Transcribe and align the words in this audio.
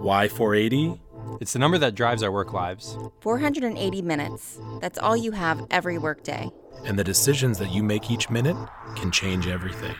Why 0.00 0.28
480? 0.28 0.98
It's 1.42 1.52
the 1.52 1.58
number 1.58 1.76
that 1.76 1.94
drives 1.94 2.22
our 2.22 2.32
work 2.32 2.54
lives. 2.54 2.96
480 3.20 4.00
minutes. 4.00 4.58
That's 4.80 4.98
all 4.98 5.14
you 5.14 5.32
have 5.32 5.66
every 5.70 5.98
workday. 5.98 6.50
And 6.86 6.98
the 6.98 7.04
decisions 7.04 7.58
that 7.58 7.70
you 7.70 7.82
make 7.82 8.10
each 8.10 8.30
minute 8.30 8.56
can 8.96 9.10
change 9.10 9.46
everything. 9.46 9.94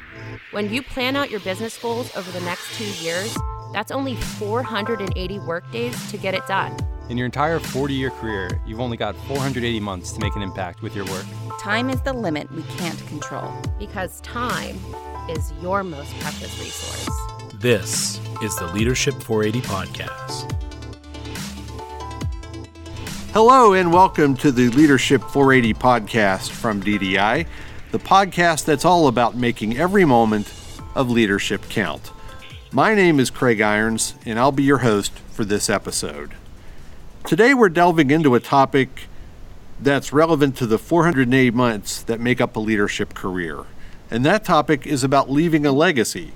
When 0.52 0.72
you 0.72 0.82
plan 0.82 1.16
out 1.16 1.30
your 1.30 1.40
business 1.40 1.76
goals 1.76 2.16
over 2.16 2.30
the 2.32 2.40
next 2.46 2.74
two 2.78 2.90
years, 3.04 3.36
that's 3.74 3.90
only 3.90 4.16
480 4.16 5.38
workdays 5.40 6.10
to 6.10 6.16
get 6.16 6.32
it 6.32 6.46
done. 6.46 6.74
In 7.10 7.18
your 7.18 7.26
entire 7.26 7.60
40 7.60 7.92
year 7.92 8.08
career, 8.08 8.58
you've 8.66 8.80
only 8.80 8.96
got 8.96 9.14
480 9.26 9.80
months 9.80 10.12
to 10.12 10.20
make 10.20 10.34
an 10.34 10.40
impact 10.40 10.80
with 10.80 10.96
your 10.96 11.04
work. 11.04 11.26
Time 11.60 11.90
is 11.90 12.00
the 12.00 12.14
limit 12.14 12.50
we 12.52 12.62
can't 12.78 13.06
control. 13.08 13.52
Because 13.78 14.22
time 14.22 14.78
is 15.28 15.52
your 15.60 15.84
most 15.84 16.18
precious 16.20 16.58
resource. 16.58 17.29
This 17.60 18.18
is 18.42 18.56
the 18.56 18.68
Leadership 18.68 19.12
480 19.22 19.60
Podcast. 19.68 20.50
Hello, 23.34 23.74
and 23.74 23.92
welcome 23.92 24.34
to 24.38 24.50
the 24.50 24.70
Leadership 24.70 25.20
480 25.20 25.74
podcast 25.74 26.48
from 26.48 26.82
DDI, 26.82 27.46
the 27.90 27.98
podcast 27.98 28.64
that's 28.64 28.86
all 28.86 29.08
about 29.08 29.36
making 29.36 29.76
every 29.76 30.06
moment 30.06 30.50
of 30.94 31.10
leadership 31.10 31.68
count. 31.68 32.12
My 32.72 32.94
name 32.94 33.20
is 33.20 33.28
Craig 33.28 33.60
Irons, 33.60 34.14
and 34.24 34.38
I'll 34.38 34.52
be 34.52 34.62
your 34.62 34.78
host 34.78 35.12
for 35.30 35.44
this 35.44 35.68
episode. 35.68 36.32
Today, 37.26 37.52
we're 37.52 37.68
delving 37.68 38.10
into 38.10 38.34
a 38.34 38.40
topic 38.40 39.02
that's 39.78 40.14
relevant 40.14 40.56
to 40.56 40.66
the 40.66 40.78
480 40.78 41.50
months 41.50 42.02
that 42.04 42.20
make 42.20 42.40
up 42.40 42.56
a 42.56 42.60
leadership 42.60 43.12
career. 43.12 43.64
And 44.10 44.24
that 44.24 44.46
topic 44.46 44.86
is 44.86 45.04
about 45.04 45.30
leaving 45.30 45.66
a 45.66 45.72
legacy. 45.72 46.32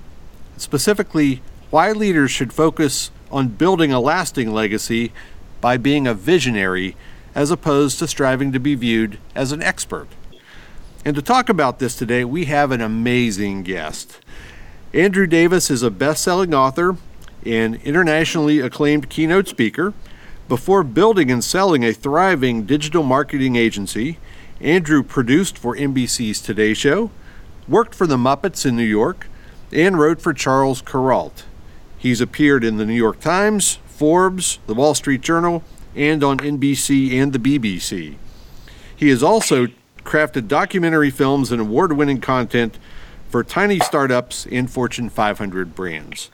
Specifically, 0.56 1.42
why 1.70 1.92
leaders 1.92 2.30
should 2.30 2.52
focus 2.52 3.10
on 3.30 3.48
building 3.48 3.92
a 3.92 4.00
lasting 4.00 4.52
legacy 4.52 5.12
by 5.60 5.76
being 5.76 6.06
a 6.06 6.14
visionary 6.14 6.96
as 7.34 7.50
opposed 7.50 7.98
to 7.98 8.06
striving 8.06 8.52
to 8.52 8.60
be 8.60 8.74
viewed 8.74 9.18
as 9.34 9.50
an 9.50 9.62
expert. 9.62 10.08
And 11.04 11.16
to 11.16 11.22
talk 11.22 11.48
about 11.48 11.80
this 11.80 11.96
today, 11.96 12.24
we 12.24 12.44
have 12.46 12.70
an 12.70 12.80
amazing 12.80 13.62
guest. 13.62 14.20
Andrew 14.92 15.26
Davis 15.26 15.70
is 15.70 15.82
a 15.82 15.90
best 15.90 16.22
selling 16.22 16.54
author 16.54 16.96
and 17.44 17.74
internationally 17.82 18.60
acclaimed 18.60 19.10
keynote 19.10 19.48
speaker. 19.48 19.92
Before 20.48 20.84
building 20.84 21.30
and 21.30 21.42
selling 21.42 21.84
a 21.84 21.92
thriving 21.92 22.64
digital 22.64 23.02
marketing 23.02 23.56
agency, 23.56 24.18
Andrew 24.60 25.02
produced 25.02 25.58
for 25.58 25.76
NBC's 25.76 26.40
Today 26.40 26.74
Show, 26.74 27.10
worked 27.66 27.94
for 27.94 28.06
the 28.06 28.16
Muppets 28.16 28.64
in 28.64 28.76
New 28.76 28.84
York, 28.84 29.26
and 29.74 29.98
wrote 29.98 30.20
for 30.20 30.32
Charles 30.32 30.80
Kuralt. 30.80 31.42
He's 31.98 32.20
appeared 32.20 32.64
in 32.64 32.76
the 32.76 32.86
New 32.86 32.94
York 32.94 33.20
Times, 33.20 33.78
Forbes, 33.86 34.58
The 34.66 34.74
Wall 34.74 34.94
Street 34.94 35.20
Journal, 35.20 35.62
and 35.96 36.22
on 36.22 36.38
NBC 36.38 37.12
and 37.12 37.32
the 37.32 37.38
BBC. 37.38 38.16
He 38.94 39.08
has 39.08 39.22
also 39.22 39.68
crafted 40.04 40.48
documentary 40.48 41.10
films 41.10 41.50
and 41.50 41.60
award 41.60 41.92
winning 41.92 42.20
content 42.20 42.78
for 43.28 43.42
tiny 43.42 43.80
startups 43.80 44.46
and 44.46 44.70
Fortune 44.70 45.08
500 45.08 45.74
brands. 45.74 46.30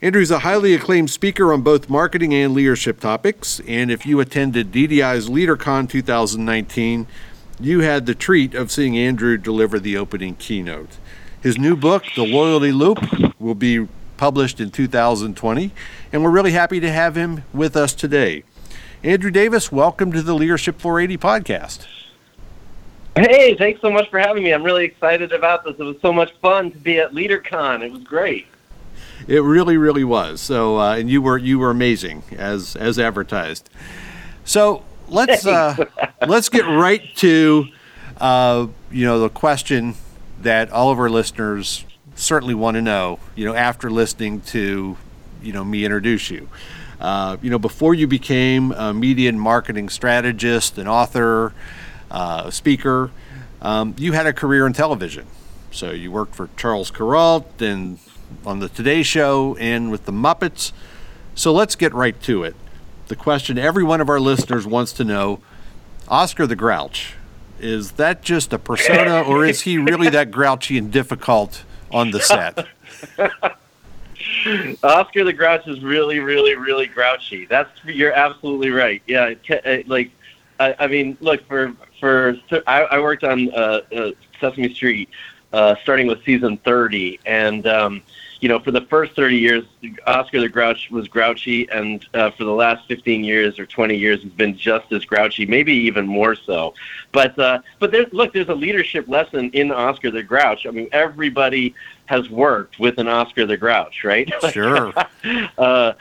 Andrew's 0.00 0.32
a 0.32 0.40
highly 0.40 0.74
acclaimed 0.74 1.10
speaker 1.10 1.52
on 1.52 1.62
both 1.62 1.88
marketing 1.88 2.34
and 2.34 2.54
leadership 2.54 2.98
topics, 2.98 3.60
and 3.68 3.88
if 3.88 4.04
you 4.04 4.18
attended 4.18 4.72
DDI's 4.72 5.28
LeaderCon 5.28 5.88
2019, 5.88 7.06
you 7.60 7.80
had 7.80 8.06
the 8.06 8.14
treat 8.14 8.54
of 8.54 8.72
seeing 8.72 8.98
Andrew 8.98 9.36
deliver 9.36 9.78
the 9.78 9.96
opening 9.96 10.34
keynote. 10.34 10.98
His 11.42 11.58
new 11.58 11.74
book, 11.74 12.04
The 12.14 12.22
Loyalty 12.22 12.70
Loop, 12.70 13.00
will 13.40 13.56
be 13.56 13.88
published 14.16 14.60
in 14.60 14.70
2020, 14.70 15.72
and 16.12 16.22
we're 16.22 16.30
really 16.30 16.52
happy 16.52 16.78
to 16.78 16.88
have 16.88 17.16
him 17.16 17.42
with 17.52 17.76
us 17.76 17.94
today. 17.94 18.44
Andrew 19.02 19.32
Davis, 19.32 19.72
welcome 19.72 20.12
to 20.12 20.22
the 20.22 20.34
Leadership 20.34 20.80
480 20.80 21.18
podcast. 21.18 21.86
Hey, 23.16 23.56
thanks 23.56 23.80
so 23.80 23.90
much 23.90 24.08
for 24.08 24.20
having 24.20 24.44
me. 24.44 24.54
I'm 24.54 24.62
really 24.62 24.84
excited 24.84 25.32
about 25.32 25.64
this. 25.64 25.74
It 25.80 25.82
was 25.82 25.96
so 26.00 26.12
much 26.12 26.32
fun 26.40 26.70
to 26.70 26.78
be 26.78 27.00
at 27.00 27.10
LeaderCon. 27.10 27.82
It 27.82 27.90
was 27.90 28.04
great. 28.04 28.46
It 29.26 29.42
really, 29.42 29.76
really 29.76 30.04
was. 30.04 30.40
So, 30.40 30.78
uh, 30.78 30.94
and 30.94 31.10
you 31.10 31.20
were 31.20 31.38
you 31.38 31.58
were 31.58 31.70
amazing 31.70 32.22
as 32.38 32.76
as 32.76 33.00
advertised. 33.00 33.68
So 34.44 34.84
let's 35.08 35.44
uh, 35.44 35.86
let's 36.28 36.48
get 36.48 36.66
right 36.66 37.02
to 37.16 37.66
uh, 38.18 38.68
you 38.92 39.04
know 39.04 39.18
the 39.18 39.28
question 39.28 39.96
that 40.42 40.70
all 40.70 40.90
of 40.90 40.98
our 40.98 41.10
listeners 41.10 41.84
certainly 42.14 42.54
want 42.54 42.76
to 42.76 42.82
know, 42.82 43.18
you 43.34 43.44
know, 43.44 43.54
after 43.54 43.90
listening 43.90 44.40
to, 44.40 44.96
you 45.42 45.52
know, 45.52 45.64
me 45.64 45.84
introduce 45.84 46.30
you. 46.30 46.48
Uh, 47.00 47.36
you 47.42 47.50
know, 47.50 47.58
before 47.58 47.94
you 47.94 48.06
became 48.06 48.70
a 48.72 48.94
media 48.94 49.28
and 49.28 49.40
marketing 49.40 49.88
strategist, 49.88 50.78
an 50.78 50.86
author, 50.86 51.52
uh, 52.10 52.44
a 52.46 52.52
speaker, 52.52 53.10
um, 53.60 53.94
you 53.98 54.12
had 54.12 54.26
a 54.26 54.32
career 54.32 54.66
in 54.66 54.72
television. 54.72 55.26
So 55.70 55.90
you 55.90 56.12
worked 56.12 56.34
for 56.34 56.48
Charles 56.56 56.90
Kuralt 56.90 57.60
and 57.60 57.98
on 58.44 58.60
the 58.60 58.68
Today 58.68 59.02
Show 59.02 59.56
and 59.56 59.90
with 59.90 60.04
the 60.04 60.12
Muppets. 60.12 60.72
So 61.34 61.52
let's 61.52 61.76
get 61.76 61.92
right 61.94 62.20
to 62.22 62.44
it. 62.44 62.54
The 63.08 63.16
question 63.16 63.58
every 63.58 63.82
one 63.82 64.00
of 64.00 64.08
our 64.08 64.20
listeners 64.20 64.66
wants 64.66 64.92
to 64.94 65.04
know 65.04 65.40
Oscar 66.08 66.46
the 66.46 66.56
Grouch, 66.56 67.14
is 67.62 67.92
that 67.92 68.22
just 68.22 68.52
a 68.52 68.58
persona 68.58 69.22
or 69.22 69.44
is 69.46 69.62
he 69.62 69.78
really 69.78 70.10
that 70.10 70.30
grouchy 70.30 70.76
and 70.76 70.90
difficult 70.92 71.64
on 71.92 72.10
the 72.10 72.20
set. 72.20 72.66
Oscar 74.82 75.24
the 75.24 75.32
Grouch 75.32 75.66
is 75.68 75.80
really, 75.82 76.18
really, 76.18 76.54
really 76.54 76.86
grouchy. 76.86 77.46
That's 77.46 77.70
you're 77.84 78.12
absolutely 78.12 78.70
right. 78.70 79.02
Yeah, 79.06 79.34
like 79.86 80.10
I, 80.58 80.74
I 80.78 80.86
mean, 80.86 81.16
look 81.20 81.46
for 81.46 81.74
for 82.00 82.36
I, 82.66 82.82
I 82.82 83.00
worked 83.00 83.24
on 83.24 83.52
uh, 83.52 83.80
uh, 83.94 84.10
Sesame 84.40 84.72
Street 84.74 85.08
uh, 85.52 85.76
starting 85.82 86.06
with 86.06 86.24
season 86.24 86.56
thirty, 86.58 87.20
and 87.26 87.66
um, 87.66 88.02
you 88.42 88.48
know, 88.48 88.58
for 88.58 88.72
the 88.72 88.80
first 88.82 89.14
30 89.14 89.36
years, 89.36 89.64
Oscar 90.04 90.40
the 90.40 90.48
Grouch 90.48 90.90
was 90.90 91.06
grouchy, 91.06 91.68
and 91.70 92.04
uh, 92.12 92.32
for 92.32 92.42
the 92.42 92.50
last 92.52 92.88
15 92.88 93.22
years 93.22 93.56
or 93.56 93.66
20 93.66 93.96
years, 93.96 94.20
he's 94.20 94.32
been 94.32 94.56
just 94.56 94.92
as 94.92 95.04
grouchy, 95.04 95.46
maybe 95.46 95.72
even 95.72 96.08
more 96.08 96.34
so. 96.34 96.74
But 97.12 97.38
uh, 97.38 97.60
but 97.78 97.92
there's 97.92 98.12
look, 98.12 98.32
there's 98.32 98.48
a 98.48 98.54
leadership 98.54 99.06
lesson 99.06 99.50
in 99.50 99.70
Oscar 99.70 100.10
the 100.10 100.24
Grouch. 100.24 100.66
I 100.66 100.72
mean, 100.72 100.88
everybody 100.90 101.76
has 102.06 102.28
worked 102.30 102.80
with 102.80 102.98
an 102.98 103.06
Oscar 103.06 103.46
the 103.46 103.56
Grouch, 103.56 104.02
right? 104.02 104.30
Sure. 104.50 104.92
uh, 105.58 105.92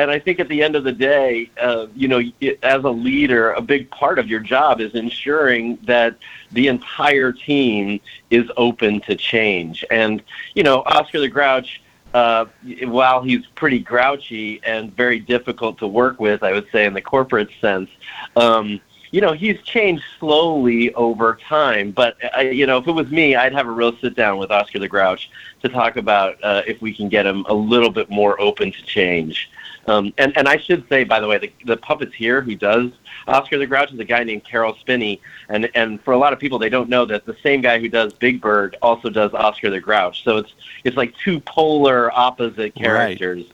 and 0.00 0.10
I 0.10 0.18
think 0.18 0.40
at 0.40 0.48
the 0.48 0.62
end 0.62 0.76
of 0.76 0.84
the 0.84 0.92
day, 0.92 1.50
uh, 1.60 1.86
you 1.94 2.08
know, 2.08 2.22
as 2.62 2.84
a 2.84 2.90
leader, 2.90 3.52
a 3.52 3.60
big 3.60 3.90
part 3.90 4.18
of 4.18 4.28
your 4.28 4.40
job 4.40 4.80
is 4.80 4.94
ensuring 4.94 5.78
that 5.82 6.16
the 6.52 6.68
entire 6.68 7.32
team 7.32 8.00
is 8.30 8.50
open 8.56 9.00
to 9.02 9.14
change. 9.14 9.84
And 9.90 10.22
you 10.54 10.62
know, 10.62 10.82
Oscar 10.86 11.20
the 11.20 11.28
Grouch, 11.28 11.82
uh, 12.14 12.46
while 12.84 13.22
he's 13.22 13.46
pretty 13.54 13.78
grouchy 13.78 14.60
and 14.64 14.96
very 14.96 15.18
difficult 15.18 15.78
to 15.78 15.86
work 15.86 16.18
with, 16.18 16.42
I 16.42 16.52
would 16.52 16.68
say 16.72 16.86
in 16.86 16.94
the 16.94 17.02
corporate 17.02 17.50
sense. 17.60 17.90
Um, 18.36 18.80
you 19.10 19.20
know, 19.20 19.32
he's 19.32 19.60
changed 19.62 20.04
slowly 20.18 20.94
over 20.94 21.38
time. 21.48 21.90
But 21.90 22.16
you 22.42 22.66
know, 22.66 22.78
if 22.78 22.86
it 22.86 22.92
was 22.92 23.10
me, 23.10 23.34
I'd 23.34 23.52
have 23.52 23.66
a 23.66 23.70
real 23.70 23.94
sit 23.98 24.14
down 24.14 24.38
with 24.38 24.50
Oscar 24.50 24.78
the 24.78 24.88
Grouch 24.88 25.30
to 25.62 25.68
talk 25.68 25.96
about 25.96 26.38
uh, 26.42 26.62
if 26.66 26.80
we 26.80 26.94
can 26.94 27.08
get 27.08 27.26
him 27.26 27.44
a 27.48 27.54
little 27.54 27.90
bit 27.90 28.08
more 28.08 28.40
open 28.40 28.72
to 28.72 28.82
change. 28.82 29.50
Um, 29.86 30.12
and 30.18 30.36
and 30.36 30.46
I 30.46 30.58
should 30.58 30.88
say, 30.88 31.04
by 31.04 31.20
the 31.20 31.26
way, 31.26 31.38
the, 31.38 31.52
the 31.64 31.76
puppeteer 31.76 32.44
who 32.44 32.54
does 32.54 32.90
Oscar 33.26 33.58
the 33.58 33.66
Grouch 33.66 33.92
is 33.92 33.98
a 33.98 34.04
guy 34.04 34.24
named 34.24 34.44
Caroll 34.44 34.74
Spinney, 34.76 35.20
and 35.48 35.70
and 35.74 36.00
for 36.02 36.12
a 36.12 36.18
lot 36.18 36.32
of 36.32 36.38
people, 36.38 36.58
they 36.58 36.68
don't 36.68 36.88
know 36.88 37.04
that 37.06 37.24
the 37.24 37.36
same 37.42 37.60
guy 37.60 37.78
who 37.78 37.88
does 37.88 38.12
Big 38.12 38.40
Bird 38.40 38.76
also 38.82 39.08
does 39.10 39.32
Oscar 39.32 39.70
the 39.70 39.80
Grouch. 39.80 40.22
So 40.22 40.36
it's 40.36 40.52
it's 40.84 40.96
like 40.96 41.14
two 41.16 41.40
polar 41.40 42.16
opposite 42.16 42.74
characters. 42.74 43.46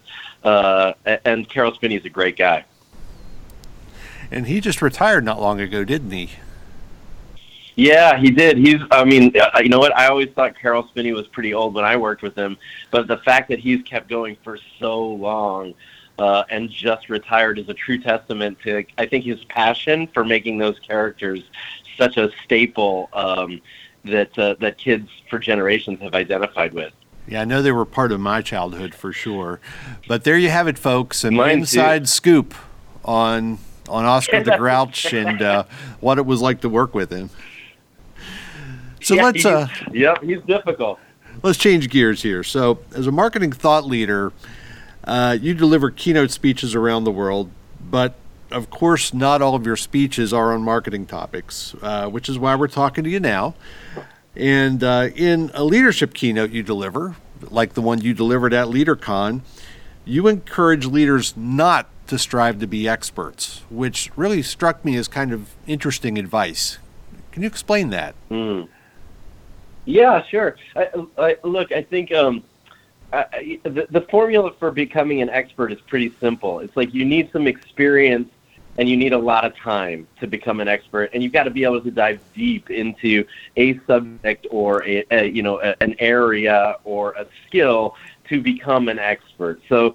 Right. 0.44 0.50
Uh, 0.52 0.94
and 1.24 1.48
Caroll 1.48 1.74
Spinney 1.74 1.96
is 1.96 2.04
a 2.04 2.10
great 2.10 2.36
guy. 2.36 2.64
And 4.30 4.46
he 4.46 4.60
just 4.60 4.80
retired 4.82 5.24
not 5.24 5.40
long 5.40 5.60
ago, 5.60 5.84
didn't 5.84 6.10
he? 6.10 6.30
Yeah, 7.76 8.16
he 8.16 8.30
did. 8.30 8.56
He's. 8.56 8.80
I 8.90 9.04
mean, 9.04 9.32
uh, 9.38 9.58
you 9.60 9.68
know 9.68 9.78
what? 9.78 9.94
I 9.96 10.06
always 10.06 10.30
thought 10.30 10.58
Caroll 10.58 10.88
Spinney 10.88 11.12
was 11.12 11.26
pretty 11.26 11.52
old 11.52 11.74
when 11.74 11.84
I 11.84 11.96
worked 11.96 12.22
with 12.22 12.34
him, 12.34 12.56
but 12.90 13.06
the 13.06 13.18
fact 13.18 13.50
that 13.50 13.58
he's 13.58 13.82
kept 13.82 14.08
going 14.08 14.36
for 14.42 14.58
so 14.78 15.06
long 15.06 15.74
uh, 16.18 16.44
and 16.50 16.70
just 16.70 17.08
retired 17.08 17.58
is 17.58 17.68
a 17.68 17.74
true 17.74 17.98
testament 17.98 18.58
to, 18.64 18.84
I 18.98 19.06
think, 19.06 19.24
his 19.24 19.44
passion 19.44 20.06
for 20.08 20.24
making 20.24 20.58
those 20.58 20.78
characters 20.78 21.42
such 21.96 22.16
a 22.16 22.30
staple 22.44 23.08
um, 23.12 23.60
that 24.04 24.38
uh, 24.38 24.54
that 24.60 24.78
kids 24.78 25.08
for 25.28 25.38
generations 25.38 26.00
have 26.00 26.14
identified 26.14 26.72
with. 26.72 26.92
Yeah, 27.28 27.40
I 27.40 27.44
know 27.44 27.60
they 27.60 27.72
were 27.72 27.84
part 27.84 28.12
of 28.12 28.20
my 28.20 28.40
childhood 28.40 28.94
for 28.94 29.12
sure. 29.12 29.60
But 30.06 30.24
there 30.24 30.38
you 30.38 30.48
have 30.48 30.68
it, 30.68 30.78
folks, 30.78 31.24
an 31.24 31.34
Mine 31.34 31.60
inside 31.60 32.00
too. 32.00 32.06
scoop 32.06 32.54
on 33.04 33.58
on 33.88 34.04
Oscar 34.04 34.42
the 34.42 34.56
Grouch 34.56 35.12
and 35.12 35.42
uh, 35.42 35.64
what 36.00 36.18
it 36.18 36.26
was 36.26 36.40
like 36.40 36.60
to 36.62 36.68
work 36.68 36.94
with 36.94 37.10
him. 37.10 37.30
So 39.02 39.14
yeah, 39.14 39.24
let's. 39.24 39.44
Uh, 39.44 39.68
yep, 39.92 40.22
he's 40.22 40.42
difficult. 40.42 40.98
Let's 41.42 41.58
change 41.58 41.90
gears 41.90 42.22
here. 42.22 42.42
So, 42.42 42.78
as 42.94 43.06
a 43.06 43.12
marketing 43.12 43.52
thought 43.52 43.84
leader, 43.84 44.32
Uh, 45.06 45.38
you 45.40 45.54
deliver 45.54 45.90
keynote 45.90 46.30
speeches 46.30 46.74
around 46.74 47.04
the 47.04 47.12
world, 47.12 47.50
but 47.80 48.14
of 48.50 48.70
course, 48.70 49.12
not 49.12 49.42
all 49.42 49.54
of 49.54 49.66
your 49.66 49.76
speeches 49.76 50.32
are 50.32 50.52
on 50.52 50.62
marketing 50.62 51.06
topics, 51.06 51.74
uh, 51.82 52.08
which 52.08 52.28
is 52.28 52.38
why 52.38 52.54
we're 52.54 52.68
talking 52.68 53.04
to 53.04 53.10
you 53.10 53.20
now. 53.20 53.54
And 54.34 54.82
uh, 54.84 55.08
in 55.14 55.50
a 55.54 55.64
leadership 55.64 56.14
keynote 56.14 56.50
you 56.50 56.62
deliver, 56.62 57.16
like 57.50 57.74
the 57.74 57.82
one 57.82 58.00
you 58.00 58.14
delivered 58.14 58.52
at 58.52 58.66
LeaderCon, 58.66 59.40
you 60.04 60.28
encourage 60.28 60.86
leaders 60.86 61.36
not 61.36 61.88
to 62.06 62.18
strive 62.18 62.60
to 62.60 62.66
be 62.66 62.88
experts, 62.88 63.62
which 63.70 64.10
really 64.16 64.42
struck 64.42 64.84
me 64.84 64.96
as 64.96 65.08
kind 65.08 65.32
of 65.32 65.54
interesting 65.66 66.18
advice. 66.18 66.78
Can 67.32 67.42
you 67.42 67.48
explain 67.48 67.90
that? 67.90 68.14
Mm. 68.30 68.68
Yeah, 69.84 70.24
sure. 70.24 70.56
I, 70.74 70.88
I, 71.18 71.36
look, 71.42 71.72
I 71.72 71.82
think 71.82 72.12
um, 72.12 72.44
I, 73.12 73.60
the, 73.64 73.86
the 73.90 74.00
formula 74.10 74.52
for 74.58 74.70
becoming 74.70 75.22
an 75.22 75.30
expert 75.30 75.72
is 75.72 75.78
pretty 75.86 76.14
simple. 76.20 76.60
It's 76.60 76.76
like 76.76 76.92
you 76.92 77.04
need 77.04 77.30
some 77.32 77.46
experience 77.46 78.28
and 78.78 78.88
you 78.88 78.96
need 78.96 79.12
a 79.12 79.18
lot 79.18 79.44
of 79.44 79.56
time 79.56 80.06
to 80.20 80.26
become 80.26 80.60
an 80.60 80.68
expert 80.68 81.10
and 81.14 81.22
you've 81.22 81.32
got 81.32 81.44
to 81.44 81.50
be 81.50 81.64
able 81.64 81.80
to 81.80 81.90
dive 81.90 82.20
deep 82.34 82.70
into 82.70 83.24
a 83.56 83.78
subject 83.86 84.46
or 84.50 84.86
a, 84.86 85.04
a 85.10 85.26
you 85.26 85.42
know 85.42 85.60
a, 85.62 85.74
an 85.82 85.94
area 85.98 86.76
or 86.84 87.12
a 87.12 87.26
skill 87.46 87.94
to 88.28 88.40
become 88.40 88.88
an 88.88 88.98
expert 88.98 89.60
so 89.68 89.94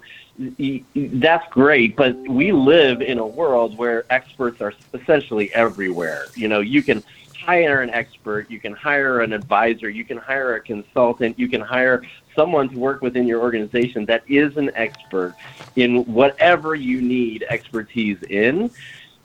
that's 0.96 1.46
great 1.50 1.94
but 1.94 2.16
we 2.28 2.50
live 2.50 3.02
in 3.02 3.18
a 3.18 3.26
world 3.26 3.76
where 3.78 4.04
experts 4.10 4.60
are 4.60 4.72
essentially 4.94 5.52
everywhere 5.54 6.26
you 6.34 6.48
know 6.48 6.60
you 6.60 6.82
can 6.82 7.04
hire 7.44 7.82
an 7.82 7.90
expert, 7.90 8.50
you 8.50 8.60
can 8.60 8.72
hire 8.72 9.20
an 9.20 9.32
advisor, 9.32 9.88
you 9.88 10.04
can 10.04 10.16
hire 10.16 10.54
a 10.54 10.60
consultant, 10.60 11.38
you 11.38 11.48
can 11.48 11.60
hire 11.60 12.02
someone 12.36 12.68
to 12.70 12.78
work 12.78 13.02
within 13.02 13.26
your 13.26 13.40
organization 13.40 14.04
that 14.06 14.22
is 14.28 14.56
an 14.56 14.70
expert 14.74 15.36
in 15.76 16.04
whatever 16.04 16.74
you 16.74 17.00
need 17.00 17.44
expertise 17.48 18.18
in. 18.28 18.70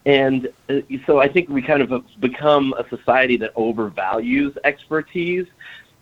And 0.05 0.49
uh, 0.69 0.79
so 1.05 1.19
I 1.19 1.27
think 1.27 1.49
we 1.49 1.61
kind 1.61 1.81
of 1.81 1.89
have 1.89 2.05
become 2.19 2.73
a 2.77 2.87
society 2.89 3.35
that 3.37 3.53
overvalues 3.55 4.55
expertise. 4.63 5.47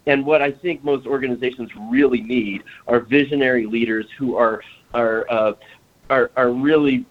And 0.06 0.26
what 0.26 0.42
I 0.42 0.52
think 0.52 0.84
most 0.84 1.08
organizations 1.08 1.72
really 1.90 2.22
need 2.22 2.64
are 2.88 3.00
visionary 3.00 3.66
leaders 3.66 4.06
who 4.18 4.36
are 4.36 4.62
are 4.94 5.26
uh, 5.30 5.54
are, 6.10 6.32
are 6.38 6.52
really 6.52 7.06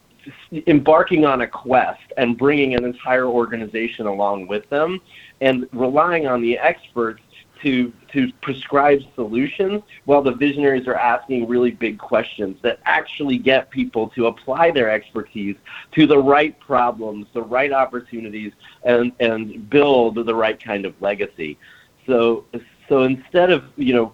embarking 0.66 1.24
on 1.24 1.42
a 1.42 1.46
quest 1.46 2.12
and 2.16 2.38
bringing 2.38 2.74
an 2.74 2.84
entire 2.84 3.26
organization 3.26 4.06
along 4.06 4.46
with 4.46 4.68
them 4.70 5.00
and 5.40 5.68
relying 5.72 6.26
on 6.26 6.40
the 6.40 6.56
experts 6.58 7.20
to 7.64 7.92
to 8.12 8.32
prescribe 8.40 9.00
solutions 9.16 9.82
while 10.04 10.22
the 10.22 10.32
visionaries 10.32 10.86
are 10.86 10.94
asking 10.94 11.48
really 11.48 11.72
big 11.72 11.98
questions 11.98 12.56
that 12.62 12.78
actually 12.84 13.36
get 13.36 13.68
people 13.70 14.08
to 14.10 14.28
apply 14.28 14.70
their 14.70 14.88
expertise 14.88 15.56
to 15.92 16.06
the 16.06 16.18
right 16.18 16.58
problems, 16.60 17.26
the 17.32 17.42
right 17.42 17.72
opportunities 17.72 18.52
and 18.84 19.10
and 19.18 19.68
build 19.68 20.14
the 20.14 20.34
right 20.34 20.62
kind 20.62 20.86
of 20.86 20.94
legacy. 21.02 21.58
So 22.06 22.44
so 22.88 23.02
instead 23.04 23.50
of, 23.50 23.64
you 23.76 23.94
know, 23.94 24.12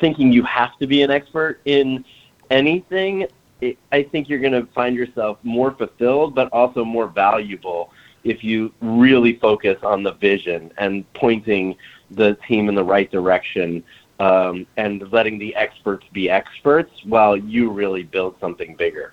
thinking 0.00 0.32
you 0.32 0.42
have 0.44 0.76
to 0.78 0.86
be 0.86 1.02
an 1.02 1.10
expert 1.10 1.60
in 1.64 2.04
anything, 2.50 3.26
it, 3.60 3.78
I 3.92 4.02
think 4.02 4.28
you're 4.28 4.40
going 4.40 4.52
to 4.52 4.66
find 4.72 4.96
yourself 4.96 5.38
more 5.42 5.72
fulfilled, 5.72 6.34
but 6.34 6.48
also 6.52 6.84
more 6.84 7.06
valuable 7.06 7.92
if 8.24 8.44
you 8.44 8.72
really 8.80 9.36
focus 9.38 9.78
on 9.82 10.02
the 10.02 10.12
vision 10.12 10.72
and 10.78 11.10
pointing 11.14 11.76
the 12.14 12.36
team 12.46 12.68
in 12.68 12.74
the 12.74 12.84
right 12.84 13.10
direction 13.10 13.82
um, 14.20 14.66
and 14.76 15.10
letting 15.12 15.38
the 15.38 15.54
experts 15.56 16.06
be 16.12 16.30
experts 16.30 16.92
while 17.04 17.36
you 17.36 17.70
really 17.70 18.02
build 18.02 18.36
something 18.40 18.76
bigger. 18.76 19.12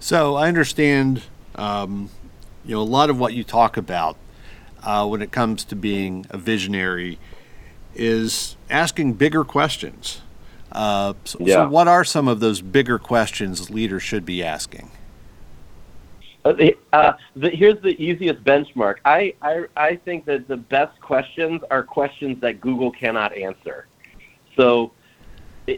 So 0.00 0.36
I 0.36 0.48
understand, 0.48 1.22
um, 1.56 2.10
you 2.64 2.76
know, 2.76 2.80
a 2.80 2.82
lot 2.82 3.10
of 3.10 3.18
what 3.18 3.34
you 3.34 3.42
talk 3.42 3.76
about 3.76 4.16
uh, 4.82 5.06
when 5.06 5.22
it 5.22 5.32
comes 5.32 5.64
to 5.64 5.76
being 5.76 6.26
a 6.30 6.38
visionary 6.38 7.18
is 7.94 8.56
asking 8.70 9.14
bigger 9.14 9.44
questions. 9.44 10.22
Uh, 10.70 11.14
so, 11.24 11.38
yeah. 11.40 11.54
so, 11.54 11.68
what 11.68 11.88
are 11.88 12.04
some 12.04 12.28
of 12.28 12.40
those 12.40 12.60
bigger 12.60 12.98
questions 12.98 13.70
leaders 13.70 14.02
should 14.02 14.24
be 14.24 14.44
asking? 14.44 14.90
Uh, 16.48 16.70
uh, 16.92 17.12
the, 17.36 17.50
here's 17.50 17.80
the 17.82 18.00
easiest 18.02 18.42
benchmark. 18.42 18.96
I, 19.04 19.34
I, 19.42 19.64
I 19.76 19.96
think 19.96 20.24
that 20.26 20.48
the 20.48 20.56
best 20.56 20.98
questions 21.00 21.60
are 21.70 21.82
questions 21.82 22.40
that 22.40 22.60
Google 22.60 22.90
cannot 22.90 23.36
answer. 23.36 23.86
So, 24.56 24.92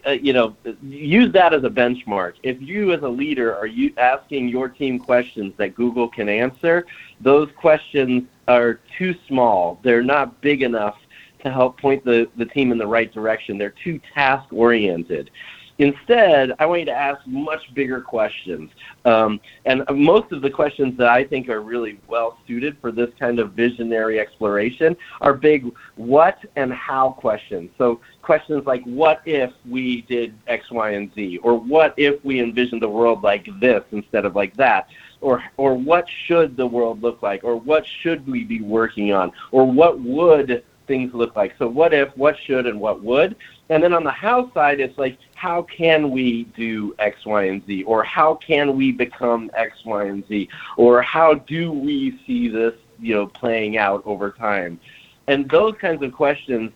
uh, 0.06 0.10
you 0.10 0.32
know, 0.32 0.56
use 0.82 1.32
that 1.32 1.52
as 1.52 1.64
a 1.64 1.70
benchmark. 1.70 2.34
If 2.44 2.60
you, 2.60 2.92
as 2.92 3.02
a 3.02 3.08
leader, 3.08 3.56
are 3.56 3.66
you 3.66 3.92
asking 3.96 4.48
your 4.48 4.68
team 4.68 4.98
questions 4.98 5.52
that 5.56 5.74
Google 5.74 6.08
can 6.08 6.28
answer, 6.28 6.86
those 7.20 7.48
questions 7.56 8.24
are 8.46 8.80
too 8.96 9.14
small. 9.26 9.80
They're 9.82 10.04
not 10.04 10.40
big 10.40 10.62
enough 10.62 10.96
to 11.42 11.50
help 11.50 11.80
point 11.80 12.04
the, 12.04 12.28
the 12.36 12.44
team 12.44 12.70
in 12.70 12.78
the 12.78 12.86
right 12.86 13.12
direction. 13.12 13.58
They're 13.58 13.74
too 13.82 14.00
task 14.14 14.52
oriented. 14.52 15.30
Instead, 15.80 16.52
I 16.58 16.66
want 16.66 16.80
you 16.80 16.84
to 16.86 16.92
ask 16.92 17.26
much 17.26 17.72
bigger 17.72 18.02
questions. 18.02 18.70
Um, 19.06 19.40
and 19.64 19.82
most 19.90 20.30
of 20.30 20.42
the 20.42 20.50
questions 20.50 20.94
that 20.98 21.08
I 21.08 21.24
think 21.24 21.48
are 21.48 21.62
really 21.62 21.98
well 22.06 22.36
suited 22.46 22.76
for 22.82 22.92
this 22.92 23.08
kind 23.18 23.38
of 23.38 23.52
visionary 23.52 24.20
exploration 24.20 24.94
are 25.22 25.32
big 25.32 25.64
what 25.96 26.38
and 26.56 26.70
how 26.70 27.12
questions. 27.12 27.70
So, 27.78 27.98
questions 28.20 28.66
like 28.66 28.82
what 28.84 29.22
if 29.24 29.52
we 29.66 30.02
did 30.02 30.34
X, 30.48 30.70
Y, 30.70 30.90
and 30.90 31.10
Z? 31.14 31.38
Or 31.38 31.58
what 31.58 31.94
if 31.96 32.22
we 32.26 32.40
envisioned 32.40 32.82
the 32.82 32.88
world 32.88 33.22
like 33.22 33.48
this 33.58 33.82
instead 33.92 34.26
of 34.26 34.36
like 34.36 34.54
that? 34.58 34.90
Or, 35.22 35.42
or 35.56 35.74
what 35.74 36.06
should 36.26 36.58
the 36.58 36.66
world 36.66 37.00
look 37.00 37.22
like? 37.22 37.42
Or 37.42 37.56
what 37.56 37.86
should 37.86 38.26
we 38.26 38.44
be 38.44 38.60
working 38.60 39.14
on? 39.14 39.32
Or 39.50 39.64
what 39.64 39.98
would 39.98 40.62
things 40.90 41.14
look 41.14 41.36
like. 41.36 41.54
So 41.56 41.68
what 41.68 41.94
if, 41.94 42.08
what 42.16 42.36
should, 42.46 42.66
and 42.66 42.80
what 42.80 43.00
would. 43.00 43.36
And 43.70 43.82
then 43.82 43.94
on 43.94 44.02
the 44.02 44.10
how 44.10 44.52
side, 44.52 44.80
it's 44.80 44.98
like, 44.98 45.16
how 45.36 45.62
can 45.62 46.10
we 46.10 46.44
do 46.56 46.94
X, 46.98 47.24
Y, 47.24 47.44
and 47.44 47.64
Z? 47.66 47.84
Or 47.84 48.02
how 48.02 48.34
can 48.34 48.76
we 48.76 48.90
become 48.90 49.48
X, 49.54 49.84
Y, 49.84 50.04
and 50.04 50.26
Z? 50.26 50.48
Or 50.76 51.00
how 51.00 51.34
do 51.34 51.70
we 51.70 52.20
see 52.26 52.48
this, 52.48 52.74
you 52.98 53.14
know, 53.14 53.28
playing 53.28 53.78
out 53.78 54.02
over 54.04 54.32
time? 54.32 54.80
And 55.28 55.48
those 55.48 55.76
kinds 55.80 56.02
of 56.02 56.12
questions 56.12 56.72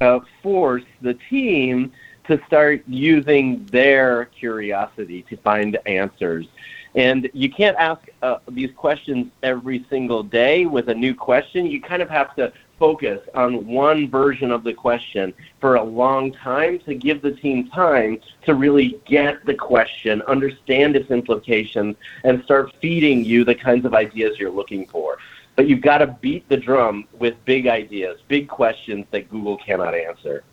uh, 0.00 0.20
force 0.40 0.84
the 1.02 1.14
team 1.14 1.92
to 2.28 2.40
start 2.46 2.82
using 2.86 3.64
their 3.66 4.26
curiosity 4.26 5.22
to 5.28 5.36
find 5.38 5.76
answers. 5.86 6.46
And 6.94 7.28
you 7.34 7.50
can't 7.50 7.76
ask 7.76 8.02
uh, 8.22 8.38
these 8.48 8.70
questions 8.76 9.30
every 9.42 9.84
single 9.90 10.22
day 10.22 10.64
with 10.64 10.88
a 10.88 10.94
new 10.94 11.14
question. 11.14 11.66
You 11.66 11.80
kind 11.80 12.02
of 12.02 12.08
have 12.08 12.34
to 12.36 12.52
focus 12.78 13.20
on 13.34 13.66
one 13.66 14.08
version 14.10 14.50
of 14.50 14.64
the 14.64 14.72
question 14.72 15.32
for 15.60 15.76
a 15.76 15.82
long 15.82 16.32
time 16.32 16.78
to 16.80 16.94
give 16.94 17.22
the 17.22 17.32
team 17.32 17.68
time 17.68 18.20
to 18.44 18.54
really 18.54 19.00
get 19.06 19.44
the 19.46 19.54
question, 19.54 20.22
understand 20.22 20.96
its 20.96 21.10
implications, 21.10 21.96
and 22.24 22.42
start 22.44 22.74
feeding 22.80 23.24
you 23.24 23.44
the 23.44 23.54
kinds 23.54 23.84
of 23.84 23.94
ideas 23.94 24.38
you're 24.38 24.50
looking 24.50 24.86
for. 24.86 25.18
But 25.54 25.68
you've 25.68 25.80
got 25.80 25.98
to 25.98 26.06
beat 26.06 26.48
the 26.48 26.56
drum 26.56 27.06
with 27.18 27.42
big 27.46 27.66
ideas, 27.66 28.20
big 28.28 28.48
questions 28.48 29.06
that 29.10 29.30
Google 29.30 29.56
cannot 29.56 29.94
answer. 29.94 30.44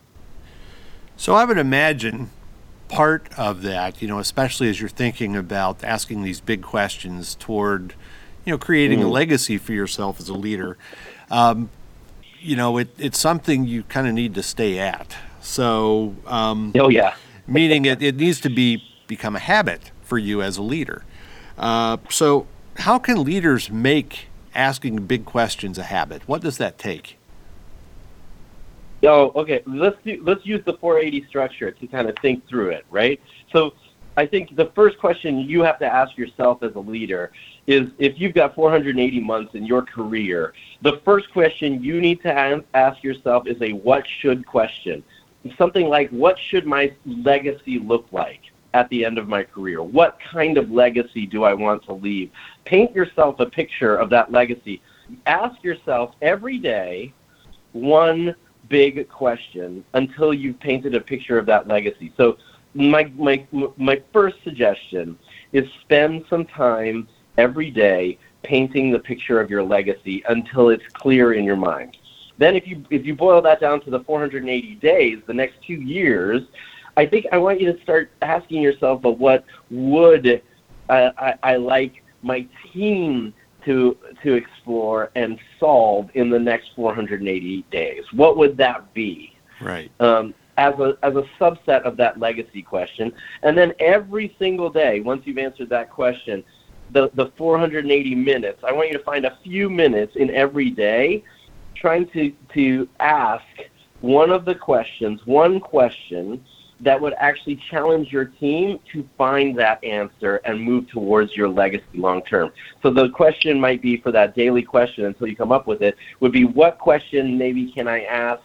So 1.18 1.36
I 1.36 1.46
would 1.46 1.58
imagine 1.58 2.30
part 2.88 3.28
of 3.38 3.64
that, 3.64 4.02
you 4.02 4.08
know, 4.08 4.20
especially 4.20 4.70
as 4.70 4.80
you're 4.80 4.90
thinking 4.90 5.36
about 5.36 5.84
asking 5.84 6.24
these 6.24 6.40
big 6.40 6.62
questions 6.62 7.36
toward, 7.36 7.96
you 8.46 8.52
know, 8.52 8.58
creating 8.58 9.00
mm. 9.00 9.06
a 9.06 9.08
legacy 9.08 9.58
for 9.58 9.74
yourself 9.74 10.20
as 10.20 10.30
a 10.30 10.34
leader. 10.34 10.78
Um, 11.30 11.70
you 12.44 12.56
know, 12.56 12.78
it, 12.78 12.90
it's 12.98 13.18
something 13.18 13.66
you 13.66 13.84
kind 13.84 14.08
of 14.08 14.14
need 14.14 14.36
to 14.36 14.44
stay 14.44 14.80
at. 14.80 15.16
So, 15.42 16.16
um, 16.26 16.74
oh 16.76 16.90
yeah, 16.90 17.16
meaning 17.48 17.86
it, 17.86 18.02
it 18.02 18.16
needs 18.16 18.42
to 18.42 18.50
be 18.50 18.84
become 19.08 19.36
a 19.36 19.40
habit 19.40 19.92
for 20.02 20.18
you 20.18 20.42
as 20.42 20.58
a 20.58 20.62
leader. 20.62 21.04
Uh, 21.58 21.98
so, 22.10 22.48
how 22.78 23.00
can 23.00 23.24
leaders 23.24 23.70
make 23.70 24.28
asking 24.56 25.06
big 25.06 25.26
questions 25.26 25.78
a 25.78 25.84
habit? 25.84 26.22
What 26.28 26.42
does 26.42 26.58
that 26.58 26.78
take? 26.78 27.18
Oh, 29.04 29.32
okay. 29.36 29.62
Let's 29.66 29.98
do, 30.06 30.22
let's 30.24 30.46
use 30.46 30.64
the 30.66 30.74
480 30.74 31.28
structure 31.28 31.72
to 31.72 31.88
kind 31.88 32.08
of 32.08 32.16
think 32.22 32.48
through 32.48 32.70
it, 32.70 32.86
right? 32.90 33.20
So, 33.52 33.74
I 34.16 34.28
think 34.28 34.56
the 34.56 34.68
first 34.76 35.00
question 35.00 35.40
you 35.40 35.62
have 35.62 35.80
to 35.80 35.86
ask 35.86 36.18
yourself 36.18 36.62
as 36.62 36.76
a 36.76 36.80
leader 36.80 37.32
is 37.66 37.90
if 37.98 38.20
you've 38.20 38.34
got 38.34 38.54
480 38.56 39.20
months 39.22 39.56
in 39.56 39.66
your 39.66 39.82
career, 39.82 40.54
the 40.84 41.00
first 41.06 41.32
question 41.32 41.82
you 41.82 42.02
need 42.02 42.22
to 42.22 42.64
ask 42.74 43.04
yourself 43.04 43.48
is 43.48 43.60
a 43.62 43.72
what 43.72 44.06
should 44.20 44.46
question. 44.46 45.02
Something 45.58 45.88
like, 45.88 46.10
what 46.10 46.38
should 46.38 46.66
my 46.66 46.94
legacy 47.06 47.80
look 47.80 48.06
like 48.12 48.42
at 48.74 48.90
the 48.90 49.06
end 49.06 49.18
of 49.18 49.30
my 49.30 49.44
career? 49.44 49.82
What 49.82 50.18
kind 50.32 50.58
of 50.58 50.72
legacy 50.72 51.26
do 51.26 51.44
I 51.44 51.54
want 51.54 51.84
to 51.86 51.94
leave? 51.94 52.32
Paint 52.66 52.94
yourself 52.94 53.40
a 53.40 53.46
picture 53.46 53.96
of 53.96 54.10
that 54.10 54.32
legacy. 54.32 54.82
Ask 55.26 55.64
yourself 55.64 56.16
every 56.22 56.58
day 56.58 57.14
one 57.72 58.36
big 58.70 59.08
question 59.10 59.86
until 59.94 60.34
you've 60.34 60.60
painted 60.60 60.96
a 60.96 61.02
picture 61.02 61.38
of 61.38 61.46
that 61.46 61.68
legacy. 61.68 62.14
So 62.18 62.38
my 62.74 63.12
my 63.16 63.46
my 63.78 64.02
first 64.12 64.38
suggestion 64.44 65.18
is 65.54 65.66
spend 65.82 66.26
some 66.30 66.46
time 66.46 67.08
every 67.38 67.70
day 67.70 68.18
painting 68.44 68.92
the 68.92 69.00
picture 69.00 69.40
of 69.40 69.50
your 69.50 69.64
legacy 69.64 70.24
until 70.28 70.70
it's 70.70 70.86
clear 70.94 71.34
in 71.34 71.44
your 71.44 71.56
mind. 71.56 71.98
Then 72.38 72.56
if 72.56 72.68
you 72.68 72.84
if 72.90 73.06
you 73.06 73.16
boil 73.16 73.42
that 73.42 73.60
down 73.60 73.82
to 73.82 73.90
the 73.90 74.02
480 74.02 74.76
days, 74.76 75.20
the 75.28 75.34
next 75.34 75.62
2 75.66 75.74
years, 75.74 76.44
I 76.98 77.06
think 77.06 77.26
I 77.32 77.38
want 77.38 77.62
you 77.62 77.72
to 77.72 77.82
start 77.82 78.12
asking 78.22 78.62
yourself, 78.62 79.02
but 79.02 79.18
what 79.18 79.46
would 79.70 80.42
uh, 80.90 81.12
I, 81.18 81.36
I 81.44 81.56
like 81.58 82.04
my 82.22 82.46
team 82.72 83.34
to 83.66 83.98
to 84.24 84.34
explore 84.34 85.12
and 85.16 85.40
solve 85.60 86.10
in 86.14 86.30
the 86.30 86.40
next 86.40 86.72
480 86.76 87.66
days? 87.72 88.04
What 88.12 88.38
would 88.38 88.58
that 88.58 88.94
be? 88.94 89.36
Right. 89.62 89.92
Um, 90.00 90.34
as 90.58 90.74
a 90.80 90.98
as 91.02 91.16
a 91.16 91.24
subset 91.40 91.82
of 91.84 91.98
that 91.98 92.20
legacy 92.20 92.62
question, 92.62 93.12
and 93.42 93.58
then 93.58 93.74
every 93.80 94.36
single 94.38 94.70
day, 94.70 95.00
once 95.00 95.26
you've 95.26 95.38
answered 95.38 95.70
that 95.70 95.90
question, 95.90 96.44
the 96.94 97.10
the 97.14 97.28
480 97.38 98.16
minutes, 98.16 98.64
I 98.64 98.72
want 98.72 98.90
you 98.90 98.98
to 98.98 99.04
find 99.04 99.26
a 99.26 99.38
few 99.44 99.70
minutes 99.70 100.16
in 100.16 100.30
every 100.32 100.70
day, 100.70 101.24
trying 101.76 102.08
to 102.10 102.32
to 102.54 102.88
ask 103.00 103.46
one 104.02 104.30
of 104.30 104.46
the 104.46 104.56
questions, 104.56 105.26
one 105.26 105.60
question 105.60 106.44
that 106.82 107.00
would 107.00 107.14
actually 107.18 107.56
challenge 107.56 108.12
your 108.12 108.26
team 108.26 108.78
to 108.92 109.08
find 109.18 109.58
that 109.58 109.82
answer 109.84 110.42
and 110.44 110.62
move 110.62 110.88
towards 110.90 111.36
your 111.36 111.48
legacy 111.48 111.86
long 111.94 112.22
term. 112.24 112.52
So 112.82 112.90
the 112.90 113.10
question 113.10 113.60
might 113.60 113.82
be 113.82 113.98
for 113.98 114.12
that 114.12 114.36
daily 114.36 114.62
question 114.62 115.06
until 115.06 115.28
you 115.28 115.36
come 115.36 115.52
up 115.52 115.66
with 115.66 115.82
it 115.82 115.96
would 116.20 116.34
be 116.34 116.44
what 116.44 116.78
question 116.80 117.38
maybe 117.38 117.72
can 117.72 117.88
I 117.88 118.04
ask 118.04 118.42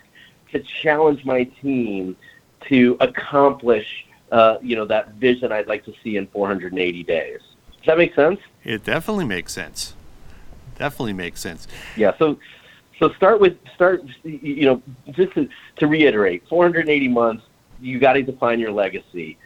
to 0.53 0.61
challenge 0.83 1.25
my 1.25 1.45
team 1.45 2.17
to 2.69 2.97
accomplish 3.01 4.07
uh, 4.31 4.59
you 4.63 4.77
know 4.77 4.85
that 4.85 5.15
vision 5.15 5.53
I'd 5.53 5.69
like 5.69 5.85
to 5.87 5.93
see 6.03 6.17
in 6.17 6.27
480 6.29 7.03
days. 7.03 7.41
Does 7.79 7.87
that 7.87 7.99
make 7.99 8.15
sense? 8.15 8.41
It 8.65 8.85
definitely 8.85 9.25
makes 9.25 9.53
sense. 9.53 9.95
Definitely 10.77 11.15
makes 11.15 11.41
sense. 11.41 11.67
Yeah. 11.97 12.13
So 12.19 12.39
so 12.99 13.13
start 13.15 13.41
with 13.41 13.57
start 13.75 14.03
you 14.25 14.65
know 14.67 14.83
just 15.13 15.33
to, 15.35 15.49
to 15.77 15.87
reiterate 15.87 16.47
480 16.49 17.09
months 17.09 17.45
you 17.81 17.99
got 17.99 18.15
to 18.15 18.23
define 18.23 18.59
your 18.59 18.73
legacy 18.73 19.39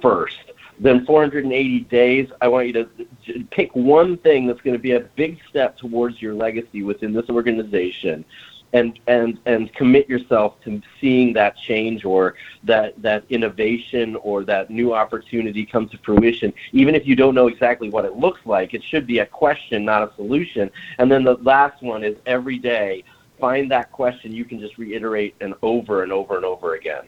first 0.00 0.38
then 0.78 1.04
480 1.04 1.80
days 1.80 2.28
i 2.40 2.48
want 2.48 2.66
you 2.66 2.72
to 2.72 3.44
pick 3.50 3.74
one 3.74 4.16
thing 4.18 4.46
that's 4.46 4.60
going 4.60 4.76
to 4.76 4.82
be 4.82 4.92
a 4.92 5.00
big 5.00 5.38
step 5.48 5.76
towards 5.76 6.22
your 6.22 6.34
legacy 6.34 6.82
within 6.82 7.12
this 7.12 7.28
organization 7.28 8.24
and 8.72 8.98
and 9.06 9.38
and 9.46 9.72
commit 9.74 10.08
yourself 10.08 10.60
to 10.64 10.80
seeing 11.00 11.32
that 11.32 11.56
change 11.56 12.04
or 12.04 12.34
that 12.64 13.00
that 13.02 13.24
innovation 13.28 14.16
or 14.16 14.44
that 14.44 14.70
new 14.70 14.94
opportunity 14.94 15.66
come 15.66 15.88
to 15.88 15.98
fruition. 15.98 16.52
Even 16.72 16.94
if 16.94 17.06
you 17.06 17.16
don't 17.16 17.34
know 17.34 17.48
exactly 17.48 17.90
what 17.90 18.04
it 18.04 18.16
looks 18.16 18.40
like 18.44 18.74
it 18.74 18.82
should 18.82 19.06
be 19.06 19.18
a 19.18 19.26
question 19.26 19.84
not 19.84 20.02
a 20.02 20.14
solution. 20.14 20.70
And 20.98 21.10
then 21.10 21.24
the 21.24 21.34
last 21.36 21.82
one 21.82 22.04
is 22.04 22.16
every 22.26 22.58
day 22.58 23.04
find 23.38 23.70
that 23.70 23.90
question 23.90 24.32
you 24.32 24.44
can 24.44 24.60
just 24.60 24.76
reiterate 24.78 25.34
and 25.40 25.54
over 25.62 26.02
and 26.02 26.12
over 26.12 26.36
and 26.36 26.44
over 26.44 26.74
again. 26.74 27.04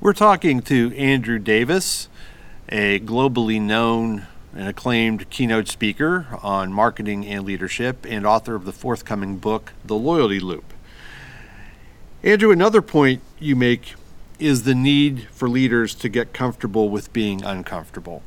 We're 0.00 0.14
talking 0.14 0.62
to 0.62 0.94
andrew 0.96 1.38
davis 1.38 2.08
a 2.68 3.00
globally 3.00 3.60
known 3.60 4.26
an 4.54 4.66
acclaimed 4.66 5.28
keynote 5.30 5.68
speaker 5.68 6.26
on 6.42 6.72
marketing 6.72 7.26
and 7.26 7.44
leadership, 7.44 8.06
and 8.08 8.26
author 8.26 8.54
of 8.54 8.64
the 8.64 8.72
forthcoming 8.72 9.36
book, 9.36 9.72
The 9.84 9.94
Loyalty 9.94 10.40
Loop. 10.40 10.72
Andrew, 12.22 12.50
another 12.50 12.82
point 12.82 13.22
you 13.38 13.54
make 13.54 13.94
is 14.38 14.64
the 14.64 14.74
need 14.74 15.28
for 15.30 15.48
leaders 15.48 15.94
to 15.96 16.08
get 16.08 16.32
comfortable 16.32 16.88
with 16.88 17.12
being 17.12 17.44
uncomfortable. 17.44 18.22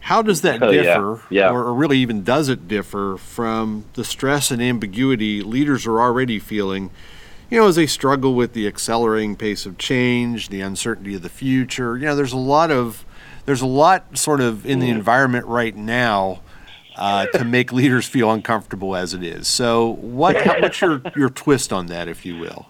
How 0.00 0.22
does 0.22 0.42
that 0.42 0.62
oh, 0.62 0.70
differ, 0.70 1.22
yeah. 1.30 1.46
Yeah. 1.46 1.50
or 1.50 1.74
really 1.74 1.98
even 1.98 2.22
does 2.22 2.48
it 2.48 2.68
differ 2.68 3.16
from 3.18 3.86
the 3.94 4.04
stress 4.04 4.52
and 4.52 4.62
ambiguity 4.62 5.42
leaders 5.42 5.84
are 5.86 6.00
already 6.00 6.38
feeling, 6.38 6.90
you 7.50 7.60
know, 7.60 7.68
as 7.68 7.76
they 7.76 7.86
struggle 7.86 8.34
with 8.34 8.52
the 8.52 8.66
accelerating 8.66 9.36
pace 9.36 9.66
of 9.66 9.78
change, 9.78 10.48
the 10.48 10.60
uncertainty 10.60 11.14
of 11.14 11.22
the 11.22 11.28
future? 11.28 11.96
You 11.96 12.06
know, 12.06 12.16
there's 12.16 12.32
a 12.32 12.38
lot 12.38 12.70
of 12.70 13.04
there's 13.44 13.62
a 13.62 13.66
lot 13.66 14.18
sort 14.18 14.40
of 14.40 14.66
in 14.66 14.80
the 14.80 14.90
environment 14.90 15.46
right 15.46 15.74
now 15.74 16.40
uh, 16.96 17.26
to 17.26 17.44
make 17.44 17.72
leaders 17.72 18.06
feel 18.06 18.30
uncomfortable 18.32 18.96
as 18.96 19.14
it 19.14 19.22
is. 19.22 19.46
So, 19.46 19.90
what 20.00 20.36
how, 20.36 20.60
what's 20.60 20.80
your 20.80 21.02
your 21.16 21.30
twist 21.30 21.72
on 21.72 21.86
that, 21.86 22.08
if 22.08 22.26
you 22.26 22.38
will? 22.38 22.66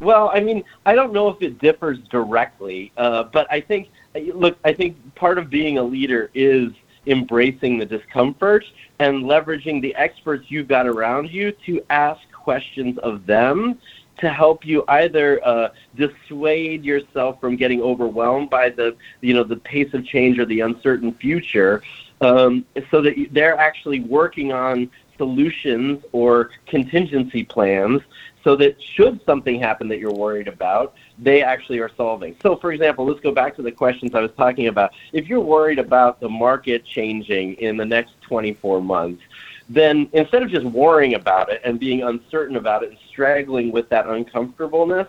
Well, 0.00 0.30
I 0.32 0.40
mean, 0.40 0.64
I 0.86 0.94
don't 0.94 1.12
know 1.12 1.28
if 1.28 1.42
it 1.42 1.58
differs 1.58 1.98
directly, 2.10 2.90
uh, 2.96 3.24
but 3.24 3.46
I 3.52 3.60
think 3.60 3.90
look, 4.34 4.58
I 4.64 4.72
think 4.72 4.96
part 5.14 5.38
of 5.38 5.50
being 5.50 5.78
a 5.78 5.82
leader 5.82 6.30
is 6.34 6.72
embracing 7.06 7.78
the 7.78 7.86
discomfort 7.86 8.64
and 8.98 9.24
leveraging 9.24 9.80
the 9.80 9.94
experts 9.94 10.46
you've 10.48 10.68
got 10.68 10.86
around 10.86 11.30
you 11.30 11.52
to 11.66 11.84
ask 11.90 12.20
questions 12.42 12.98
of 12.98 13.26
them 13.26 13.78
to 14.18 14.28
help 14.28 14.66
you 14.66 14.84
either 14.88 15.40
uh, 15.46 15.70
dissuade 15.96 16.84
yourself 16.84 17.40
from 17.40 17.56
getting 17.56 17.80
overwhelmed 17.80 18.50
by 18.50 18.68
the 18.68 18.94
you 19.20 19.32
know 19.34 19.44
the 19.44 19.56
pace 19.56 19.92
of 19.94 20.04
change 20.04 20.38
or 20.38 20.44
the 20.44 20.60
uncertain 20.60 21.12
future, 21.14 21.82
um, 22.20 22.64
so 22.90 23.00
that 23.00 23.14
they're 23.30 23.58
actually 23.58 24.00
working 24.00 24.52
on 24.52 24.90
solutions 25.16 26.02
or 26.12 26.50
contingency 26.66 27.44
plans 27.44 28.00
so 28.42 28.56
that 28.56 28.80
should 28.80 29.20
something 29.24 29.60
happen 29.60 29.88
that 29.88 29.98
you're 29.98 30.12
worried 30.12 30.48
about, 30.48 30.94
they 31.18 31.42
actually 31.42 31.78
are 31.78 31.90
solving. 31.96 32.36
So, 32.42 32.56
for 32.56 32.72
example, 32.72 33.04
let's 33.04 33.20
go 33.20 33.32
back 33.32 33.54
to 33.56 33.62
the 33.62 33.72
questions 33.72 34.14
I 34.14 34.20
was 34.20 34.30
talking 34.36 34.68
about. 34.68 34.92
If 35.12 35.28
you're 35.28 35.40
worried 35.40 35.78
about 35.78 36.20
the 36.20 36.28
market 36.28 36.84
changing 36.84 37.54
in 37.54 37.76
the 37.76 37.84
next 37.84 38.20
24 38.22 38.80
months, 38.80 39.22
then 39.70 40.08
instead 40.12 40.42
of 40.42 40.50
just 40.50 40.66
worrying 40.66 41.14
about 41.14 41.48
it 41.48 41.60
and 41.64 41.78
being 41.78 42.02
uncertain 42.02 42.56
about 42.56 42.82
it 42.82 42.90
and 42.90 42.98
struggling 43.08 43.70
with 43.70 43.88
that 43.88 44.06
uncomfortableness, 44.08 45.06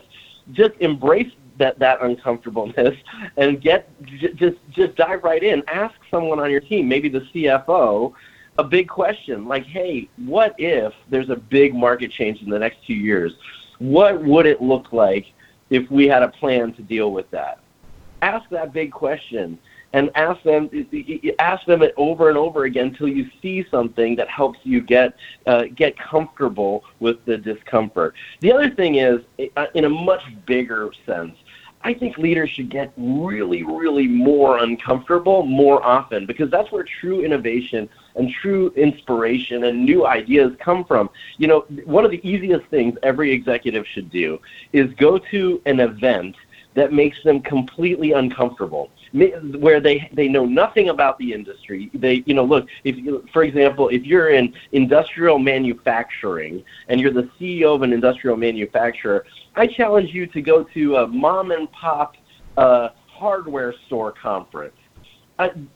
just 0.52 0.74
embrace 0.80 1.32
that 1.58 1.80
that 1.80 2.00
uncomfortableness 2.02 2.96
and 3.38 3.60
get 3.60 3.90
j- 4.04 4.34
just 4.34 4.58
just 4.70 4.96
dive 4.96 5.24
right 5.24 5.42
in. 5.44 5.64
Ask 5.68 5.96
someone 6.12 6.40
on 6.40 6.52
your 6.52 6.60
team, 6.60 6.88
maybe 6.88 7.10
the 7.10 7.22
CFO, 7.34 8.14
a 8.60 8.64
big 8.64 8.88
question 8.88 9.48
like, 9.48 9.66
"Hey, 9.66 10.08
what 10.18 10.54
if 10.60 10.94
there's 11.10 11.32
a 11.32 11.36
big 11.36 11.74
market 11.74 12.12
change 12.12 12.44
in 12.44 12.50
the 12.50 12.60
next 12.60 12.86
2 12.86 12.94
years? 12.94 13.34
What 13.80 14.24
would 14.24 14.46
it 14.46 14.62
look 14.62 14.94
like 14.94 15.26
if 15.72 15.90
we 15.90 16.08
had 16.08 16.22
a 16.22 16.28
plan 16.28 16.72
to 16.74 16.84
deal 16.84 17.12
with 17.12 17.32
that?" 17.32 17.58
Ask 18.22 18.48
that 18.52 18.74
big 18.74 18.92
question 18.92 19.58
and 19.94 20.10
ask 20.16 20.42
them 20.44 20.70
ask 21.40 21.66
them 21.66 21.82
it 21.82 21.94
over 21.98 22.30
and 22.30 22.38
over 22.38 22.64
again 22.64 22.88
until 22.88 23.08
you 23.08 23.30
see 23.42 23.66
something 23.70 24.16
that 24.16 24.30
helps 24.30 24.60
you 24.64 24.82
get 24.82 25.16
uh, 25.48 25.64
get 25.76 25.98
comfortable 25.98 26.84
with 27.00 27.24
the 27.26 27.38
discomfort. 27.38 28.16
The 28.40 28.52
other 28.52 28.70
thing 28.70 28.96
is, 28.96 29.22
uh, 29.58 29.68
in 29.74 29.86
a 29.86 29.90
much 29.90 30.24
bigger 30.46 30.92
sense, 31.06 31.36
I 31.84 31.94
think 31.94 32.18
leaders 32.18 32.50
should 32.50 32.70
get 32.70 32.94
really, 32.96 33.64
really 33.64 34.08
more 34.08 34.60
uncomfortable 34.60 35.44
more 35.44 35.84
often 35.84 36.26
because 36.26 36.50
that's 36.52 36.72
where 36.72 36.84
true 36.84 37.24
innovation 37.24 37.90
and 38.16 38.32
true 38.32 38.72
inspiration 38.76 39.64
and 39.64 39.84
new 39.84 40.06
ideas 40.06 40.54
come 40.60 40.86
from. 40.86 41.10
You 41.38 41.48
know, 41.48 41.60
one 41.86 42.06
of 42.06 42.12
the 42.12 42.26
easiest 42.28 42.66
things 42.68 42.98
every 43.04 43.32
executive 43.32 43.88
should 43.88 44.12
do 44.12 44.40
is 44.74 44.94
go 44.94 45.18
to 45.18 45.62
an 45.66 45.80
event 45.80 46.36
that 46.74 46.94
makes 46.94 47.22
them 47.24 47.42
completely 47.42 48.14
uncomfortable 48.14 48.90
where 49.14 49.82
they 49.82 50.10
they 50.14 50.28
know 50.28 50.46
nothing 50.46 50.90
about 50.90 51.18
the 51.18 51.34
industry. 51.34 51.90
They 51.94 52.24
you 52.26 52.34
know 52.34 52.46
look 52.46 52.68
if 52.84 52.98
you, 52.98 53.28
for 53.34 53.44
example 53.44 53.90
if 53.90 54.04
you're 54.04 54.30
in 54.30 54.54
industrial 54.72 55.38
manufacturing 55.38 56.64
and 56.88 57.02
you're 57.02 57.12
the 57.12 57.30
CEO 57.40 57.76
of 57.76 57.82
an 57.82 57.92
industrial 57.92 58.38
manufacturer, 58.38 59.26
I 59.56 59.68
challenge 59.68 60.14
you 60.14 60.28
to 60.28 60.42
go 60.42 60.64
to 60.64 60.96
a 60.98 61.08
mom 61.08 61.52
and 61.52 61.70
pop 61.72 62.16
uh, 62.58 62.90
hardware 63.08 63.74
store 63.88 64.12
conference. 64.12 64.76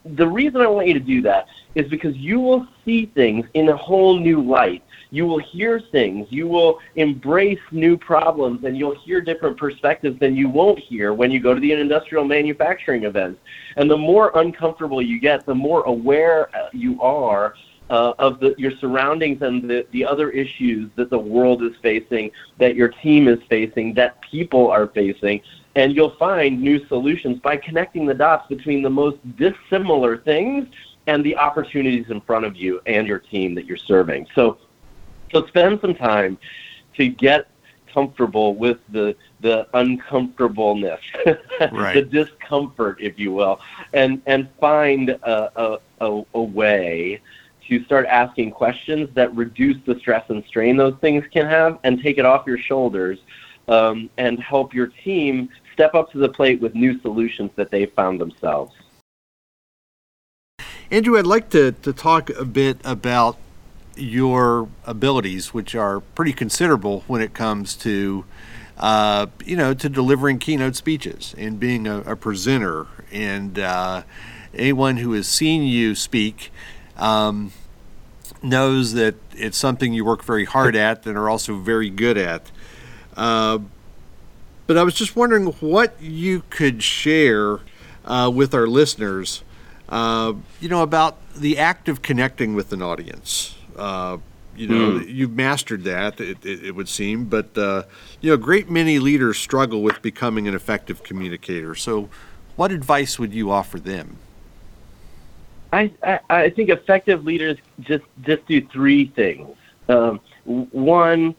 The 0.06 0.28
reason 0.28 0.62
I 0.62 0.68
want 0.68 0.88
you 0.88 0.94
to 0.94 1.00
do 1.00 1.22
that 1.24 1.48
is 1.76 1.88
because 1.90 2.16
you 2.16 2.40
will 2.40 2.68
see 2.84 3.08
things 3.08 3.46
in 3.54 3.70
a 3.70 3.76
whole 3.76 4.18
new 4.20 4.42
light 4.42 4.84
you 5.16 5.26
will 5.26 5.40
hear 5.40 5.80
things, 5.80 6.28
you 6.30 6.48
will 6.48 6.80
embrace 6.96 7.60
new 7.72 7.98
problems, 7.98 8.66
and 8.66 8.78
you'll 8.78 9.00
hear 9.00 9.22
different 9.22 9.58
perspectives 9.58 10.20
than 10.20 10.36
you 10.36 10.50
won't 10.50 10.78
hear 10.78 11.14
when 11.14 11.32
you 11.32 11.40
go 11.40 11.54
to 11.54 11.60
the 11.60 11.72
industrial 11.72 12.26
manufacturing 12.26 13.06
events. 13.06 13.40
And 13.78 13.90
the 13.90 13.98
more 13.98 14.32
uncomfortable 14.36 15.02
you 15.02 15.20
get, 15.20 15.46
the 15.46 15.56
more 15.56 15.84
aware 15.84 16.54
uh, 16.56 16.70
you 16.74 17.02
are 17.02 17.56
uh, 17.90 18.14
of 18.20 18.40
the, 18.40 18.56
your 18.58 18.72
surroundings 18.82 19.42
and 19.42 19.70
the, 19.70 19.86
the 19.92 20.04
other 20.04 20.32
issues 20.32 20.90
that 20.98 21.10
the 21.10 21.20
world 21.20 21.64
is 21.64 21.74
facing, 21.82 22.32
that 22.58 22.76
your 22.76 22.90
team 22.90 23.28
is 23.28 23.40
facing, 23.48 23.94
that 23.94 24.20
people 24.22 24.70
are 24.70 24.88
facing. 24.88 25.42
And 25.76 25.96
you'll 25.96 26.16
find 26.16 26.62
new 26.62 26.86
solutions 26.88 27.40
by 27.40 27.58
connecting 27.58 28.06
the 28.06 28.14
dots 28.14 28.48
between 28.48 28.82
the 28.82 28.90
most 28.90 29.18
dissimilar 29.36 30.18
things 30.18 30.68
and 31.08 31.24
the 31.24 31.36
opportunities 31.36 32.06
in 32.10 32.22
front 32.22 32.46
of 32.46 32.56
you 32.56 32.82
and 32.86 33.08
your 33.08 33.20
team 33.20 33.56
that 33.56 33.66
you're 33.66 33.78
serving. 33.78 34.28
So 34.36 34.58
so 35.32 35.46
spend 35.48 35.82
some 35.82 35.96
time 35.96 36.38
to 36.96 37.10
get 37.10 37.48
comfortable 37.96 38.56
with 38.56 38.78
the, 38.90 39.16
the 39.42 39.68
uncomfortableness, 39.74 41.00
Right. 41.72 41.94
the 41.94 42.02
discomfort, 42.02 42.98
if 43.00 43.18
you 43.18 43.32
will, 43.32 43.60
and 43.94 44.22
and 44.26 44.50
find 44.60 45.10
a, 45.10 45.62
a, 45.62 45.80
a, 46.02 46.24
a 46.34 46.42
way 46.42 47.22
to 47.68 47.84
start 47.86 48.06
asking 48.06 48.52
questions 48.52 49.10
that 49.16 49.34
reduce 49.36 49.78
the 49.86 49.98
stress 50.00 50.24
and 50.30 50.44
strain 50.46 50.78
those 50.78 50.96
things 51.02 51.24
can 51.32 51.48
have, 51.48 51.80
and 51.84 52.02
take 52.02 52.18
it 52.18 52.26
off 52.26 52.46
your 52.46 52.60
shoulders, 52.60 53.20
um, 53.68 54.10
and 54.18 54.40
help 54.40 54.74
your 54.74 54.88
team 54.88 55.50
step 55.76 55.94
up 55.94 56.10
to 56.14 56.18
the 56.18 56.30
plate 56.30 56.62
with 56.62 56.74
new 56.74 57.00
solutions 57.02 57.52
that 57.58 57.70
they've 57.70 57.92
found 57.92 58.20
themselves. 58.20 58.74
Andrew, 60.90 61.18
I'd 61.20 61.28
like 61.28 61.50
to, 61.50 61.74
to 61.74 61.92
talk 61.92 62.30
a 62.30 62.46
bit 62.46 62.78
about 62.86 63.38
your 63.98 64.70
abilities, 64.86 65.54
which 65.54 65.76
are 65.76 66.00
pretty 66.00 66.32
considerable 66.32 67.04
when 67.08 67.22
it 67.22 67.34
comes 67.34 67.76
to, 67.76 68.24
uh, 68.78 69.28
you 69.44 69.58
know, 69.58 69.74
to 69.74 69.90
delivering 69.90 70.40
keynote 70.40 70.76
speeches 70.76 71.36
and 71.38 71.60
being 71.60 71.88
a, 71.88 72.00
a 72.02 72.16
presenter. 72.16 72.88
And 73.12 73.60
uh, 73.60 74.04
anyone 74.54 74.98
who 74.98 75.12
has 75.14 75.28
seen 75.28 75.64
you 75.64 75.96
speak 75.96 76.52
um, 76.98 77.52
knows 78.42 78.94
that 78.94 79.16
it's 79.34 79.58
something 79.58 79.94
you 79.94 80.06
work 80.06 80.24
very 80.24 80.46
hard 80.46 80.76
at 80.76 81.06
and 81.06 81.18
are 81.18 81.30
also 81.30 81.58
very 81.58 81.90
good 81.90 82.18
at. 82.18 82.52
Uh, 83.18 83.60
but 84.68 84.78
I 84.78 84.84
was 84.84 84.94
just 84.94 85.16
wondering 85.16 85.46
what 85.46 86.02
you 86.02 86.44
could 86.50 86.82
share 86.82 87.60
uh, 88.06 88.32
with 88.34 88.54
our 88.54 88.68
listeners, 88.68 89.44
uh, 89.90 90.34
you 90.60 90.70
know, 90.70 90.82
about 90.82 91.18
the 91.34 91.58
act 91.58 91.90
of 91.90 92.02
connecting 92.02 92.56
with 92.56 92.72
an 92.74 92.82
audience. 92.82 93.56
Uh, 93.76 94.18
you 94.56 94.68
know, 94.68 95.00
you've 95.02 95.34
mastered 95.34 95.84
that, 95.84 96.22
it, 96.22 96.46
it, 96.46 96.64
it 96.64 96.72
would 96.72 96.88
seem, 96.88 97.26
but, 97.26 97.58
uh, 97.58 97.84
you 98.22 98.30
know, 98.30 98.36
a 98.36 98.38
great 98.38 98.70
many 98.70 99.00
leaders 99.00 99.38
struggle 99.38 99.82
with 99.82 100.02
becoming 100.02 100.48
an 100.48 100.56
effective 100.56 101.04
communicator. 101.04 101.76
So, 101.76 102.10
what 102.56 102.72
advice 102.72 103.20
would 103.20 103.34
you 103.34 103.52
offer 103.52 103.80
them? 103.80 104.18
I, 105.74 105.92
I, 106.02 106.20
I 106.30 106.50
think 106.52 106.70
effective 106.70 107.26
leaders 107.26 107.58
just 107.82 108.06
just 108.22 108.46
do 108.48 108.66
three 108.68 109.08
things. 109.08 109.58
Um, 109.90 110.22
one, 110.46 111.36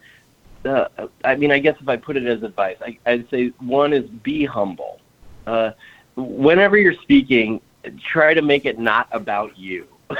uh, 0.67 0.89
I 1.25 1.37
mean, 1.37 1.51
I 1.51 1.59
guess 1.59 1.77
if 1.81 1.89
I 1.89 1.97
put 1.97 2.17
it 2.17 2.27
as 2.27 2.43
advice, 2.43 2.77
I, 2.81 2.99
I'd 3.07 3.31
say 3.31 3.53
one 3.59 3.93
is 3.93 4.05
be 4.09 4.45
humble. 4.45 5.01
Uh, 5.47 5.71
whenever 6.17 6.77
you're 6.77 6.95
speaking, 6.95 7.61
try 8.03 8.35
to 8.35 8.43
make 8.43 8.65
it 8.65 8.79
not 8.79 9.09
about 9.13 9.57
you. 9.59 9.87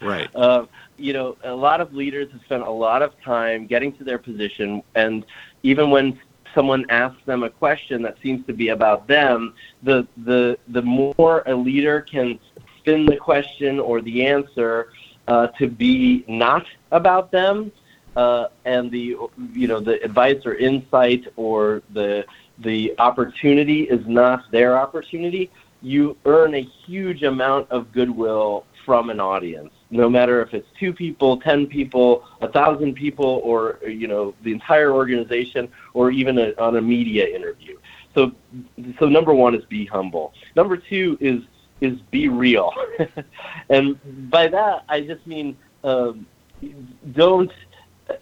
Right. 0.00 0.28
Uh, 0.34 0.66
you 0.96 1.12
know, 1.12 1.36
a 1.42 1.52
lot 1.52 1.80
of 1.80 1.92
leaders 1.92 2.30
have 2.30 2.40
spent 2.42 2.62
a 2.62 2.70
lot 2.70 3.02
of 3.02 3.20
time 3.20 3.66
getting 3.66 3.92
to 3.94 4.04
their 4.04 4.18
position, 4.18 4.80
and 4.94 5.26
even 5.64 5.90
when 5.90 6.20
someone 6.54 6.86
asks 6.88 7.20
them 7.26 7.42
a 7.42 7.50
question 7.50 8.00
that 8.02 8.16
seems 8.22 8.46
to 8.46 8.52
be 8.52 8.68
about 8.68 9.08
them, 9.08 9.54
the 9.82 10.06
the 10.18 10.56
the 10.68 10.82
more 10.82 11.42
a 11.46 11.54
leader 11.54 12.00
can 12.00 12.38
spin 12.78 13.06
the 13.06 13.16
question 13.16 13.80
or 13.80 14.00
the 14.00 14.24
answer 14.24 14.90
uh, 15.26 15.48
to 15.58 15.66
be 15.66 16.24
not 16.28 16.64
about 16.92 17.30
them, 17.32 17.72
uh, 18.16 18.48
and 18.64 18.90
the 18.90 19.16
you 19.52 19.68
know 19.68 19.80
the 19.80 20.02
advice 20.02 20.44
or 20.44 20.54
insight 20.54 21.24
or 21.36 21.82
the 21.92 22.24
the 22.58 22.94
opportunity 22.98 23.82
is 23.82 24.06
not 24.06 24.50
their 24.50 24.76
opportunity, 24.76 25.50
you 25.82 26.16
earn 26.24 26.54
a 26.54 26.62
huge 26.86 27.22
amount 27.22 27.70
of 27.70 27.92
goodwill 27.92 28.64
from 28.84 29.10
an 29.10 29.20
audience. 29.20 29.70
No 29.90 30.08
matter 30.08 30.42
if 30.42 30.54
it's 30.54 30.66
two 30.78 30.92
people, 30.92 31.38
ten 31.38 31.66
people, 31.66 32.24
a 32.40 32.48
thousand 32.48 32.94
people, 32.94 33.40
or 33.44 33.78
you 33.86 34.06
know 34.06 34.34
the 34.42 34.52
entire 34.52 34.92
organization, 34.92 35.68
or 35.94 36.10
even 36.10 36.38
a, 36.38 36.52
on 36.58 36.76
a 36.76 36.80
media 36.80 37.26
interview. 37.26 37.78
So, 38.14 38.32
so 38.98 39.08
number 39.08 39.32
one 39.32 39.54
is 39.54 39.64
be 39.66 39.86
humble. 39.86 40.34
Number 40.56 40.76
two 40.76 41.16
is 41.20 41.42
is 41.80 42.00
be 42.10 42.28
real, 42.28 42.72
and 43.70 44.30
by 44.30 44.48
that 44.48 44.84
I 44.88 45.02
just 45.02 45.26
mean 45.26 45.56
um, 45.84 46.26
don't 47.12 47.52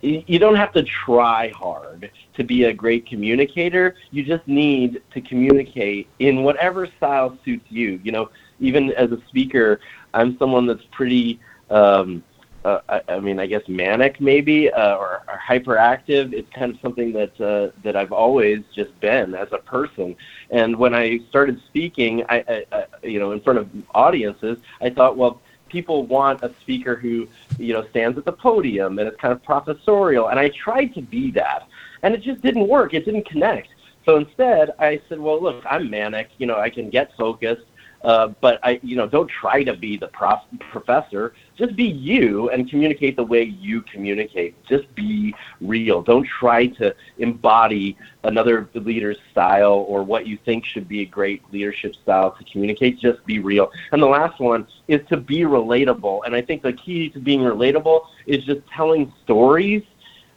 you 0.03 0.39
don't 0.39 0.57
have 0.57 0.73
to 0.73 0.83
try 0.83 1.49
hard 1.51 2.11
to 2.35 2.45
be 2.45 2.65
a 2.65 2.73
great 2.73 3.07
communicator. 3.07 3.97
You 4.11 4.25
just 4.25 4.47
need 4.47 5.03
to 5.13 5.21
communicate 5.21 6.09
in 6.19 6.43
whatever 6.43 6.87
style 6.99 7.39
suits 7.45 7.67
you. 7.71 8.01
You 8.03 8.13
know, 8.13 8.31
even 8.61 8.93
as 8.93 9.13
a 9.13 9.21
speaker, 9.29 9.81
I'm 10.15 10.37
someone 10.39 10.67
that's 10.67 10.85
pretty. 10.91 11.41
Um, 11.71 12.23
uh, 12.65 12.81
I, 12.89 13.01
I 13.09 13.21
mean, 13.21 13.39
I 13.39 13.47
guess 13.47 13.63
manic 13.69 14.21
maybe 14.21 14.73
uh, 14.73 14.97
or, 14.97 15.23
or 15.29 15.41
hyperactive. 15.49 16.33
It's 16.33 16.53
kind 16.53 16.75
of 16.75 16.81
something 16.81 17.13
that 17.13 17.41
uh, 17.41 17.71
that 17.85 17.95
I've 17.95 18.11
always 18.11 18.65
just 18.75 18.99
been 18.99 19.35
as 19.35 19.49
a 19.53 19.59
person. 19.59 20.17
And 20.51 20.75
when 20.77 20.93
I 20.93 21.21
started 21.29 21.63
speaking, 21.69 22.25
I, 22.29 22.45
I, 22.49 22.65
I 22.73 23.07
you 23.07 23.21
know 23.21 23.31
in 23.31 23.41
front 23.41 23.61
of 23.61 23.69
audiences, 23.95 24.59
I 24.81 24.91
thought, 24.91 25.17
well, 25.17 25.41
people 25.77 26.07
want 26.07 26.43
a 26.43 26.51
speaker 26.63 26.95
who 26.97 27.29
you 27.59 27.73
know 27.75 27.87
stands 27.91 28.17
at 28.17 28.25
the 28.25 28.33
podium 28.33 28.99
and 28.99 29.07
is 29.11 29.17
kind 29.21 29.33
of 29.37 29.43
professorial. 29.53 30.29
And 30.31 30.39
I 30.41 30.49
tried 30.67 30.95
to 30.95 31.03
be 31.03 31.31
that, 31.33 31.69
and 32.03 32.15
it 32.15 32.23
just 32.23 32.41
didn't 32.41 32.67
work. 32.67 32.95
It 32.95 33.05
didn't 33.05 33.27
connect. 33.29 33.69
So 34.07 34.17
instead, 34.17 34.65
I 34.79 35.01
said, 35.07 35.19
well, 35.19 35.39
look, 35.43 35.63
I'm 35.69 35.91
manic. 35.91 36.29
You 36.39 36.47
know, 36.47 36.59
I 36.67 36.71
can 36.71 36.89
get 36.89 37.07
focused. 37.19 37.69
Uh, 38.03 38.29
but 38.41 38.61
I, 38.63 38.79
you 38.83 38.97
know, 38.97 39.09
don't 39.09 39.31
try 39.43 39.65
to 39.65 39.75
be 39.75 39.97
the 39.97 40.09
prof- 40.09 40.53
professor. 40.71 41.35
Just 41.57 41.75
be 41.75 41.85
you 41.85 42.51
and 42.51 42.69
communicate 42.69 43.17
the 43.17 43.25
way 43.25 43.43
you 43.43 43.81
communicate. 43.83 44.63
Just 44.67 44.95
be 44.95 45.35
real. 45.61 46.03
Don't 46.03 46.27
try 46.27 46.67
to 46.67 46.95
embody 47.19 47.97
another 48.25 48.69
leader's 48.75 49.17
style 49.31 49.85
or 49.89 50.03
what 50.03 50.27
you 50.27 50.39
think 50.45 50.65
should 50.65 50.87
be 50.87 51.01
a 51.01 51.07
great 51.07 51.43
leadership 51.53 51.95
style 51.95 52.33
to 52.33 52.45
communicate. 52.45 52.99
Just 52.99 53.25
be 53.25 53.39
real. 53.39 53.71
And 53.93 54.03
the 54.03 54.07
last 54.07 54.39
one 54.39 54.67
is 54.89 55.01
to 55.09 55.17
be 55.17 55.41
relatable. 55.41 56.21
And 56.27 56.35
I 56.35 56.43
think 56.43 56.63
the 56.63 56.75
key 56.75 57.09
to 57.11 57.19
being 57.19 57.41
relatable 57.41 58.07
is 58.27 58.45
just 58.45 58.61
telling 58.69 59.13
stories 59.25 59.83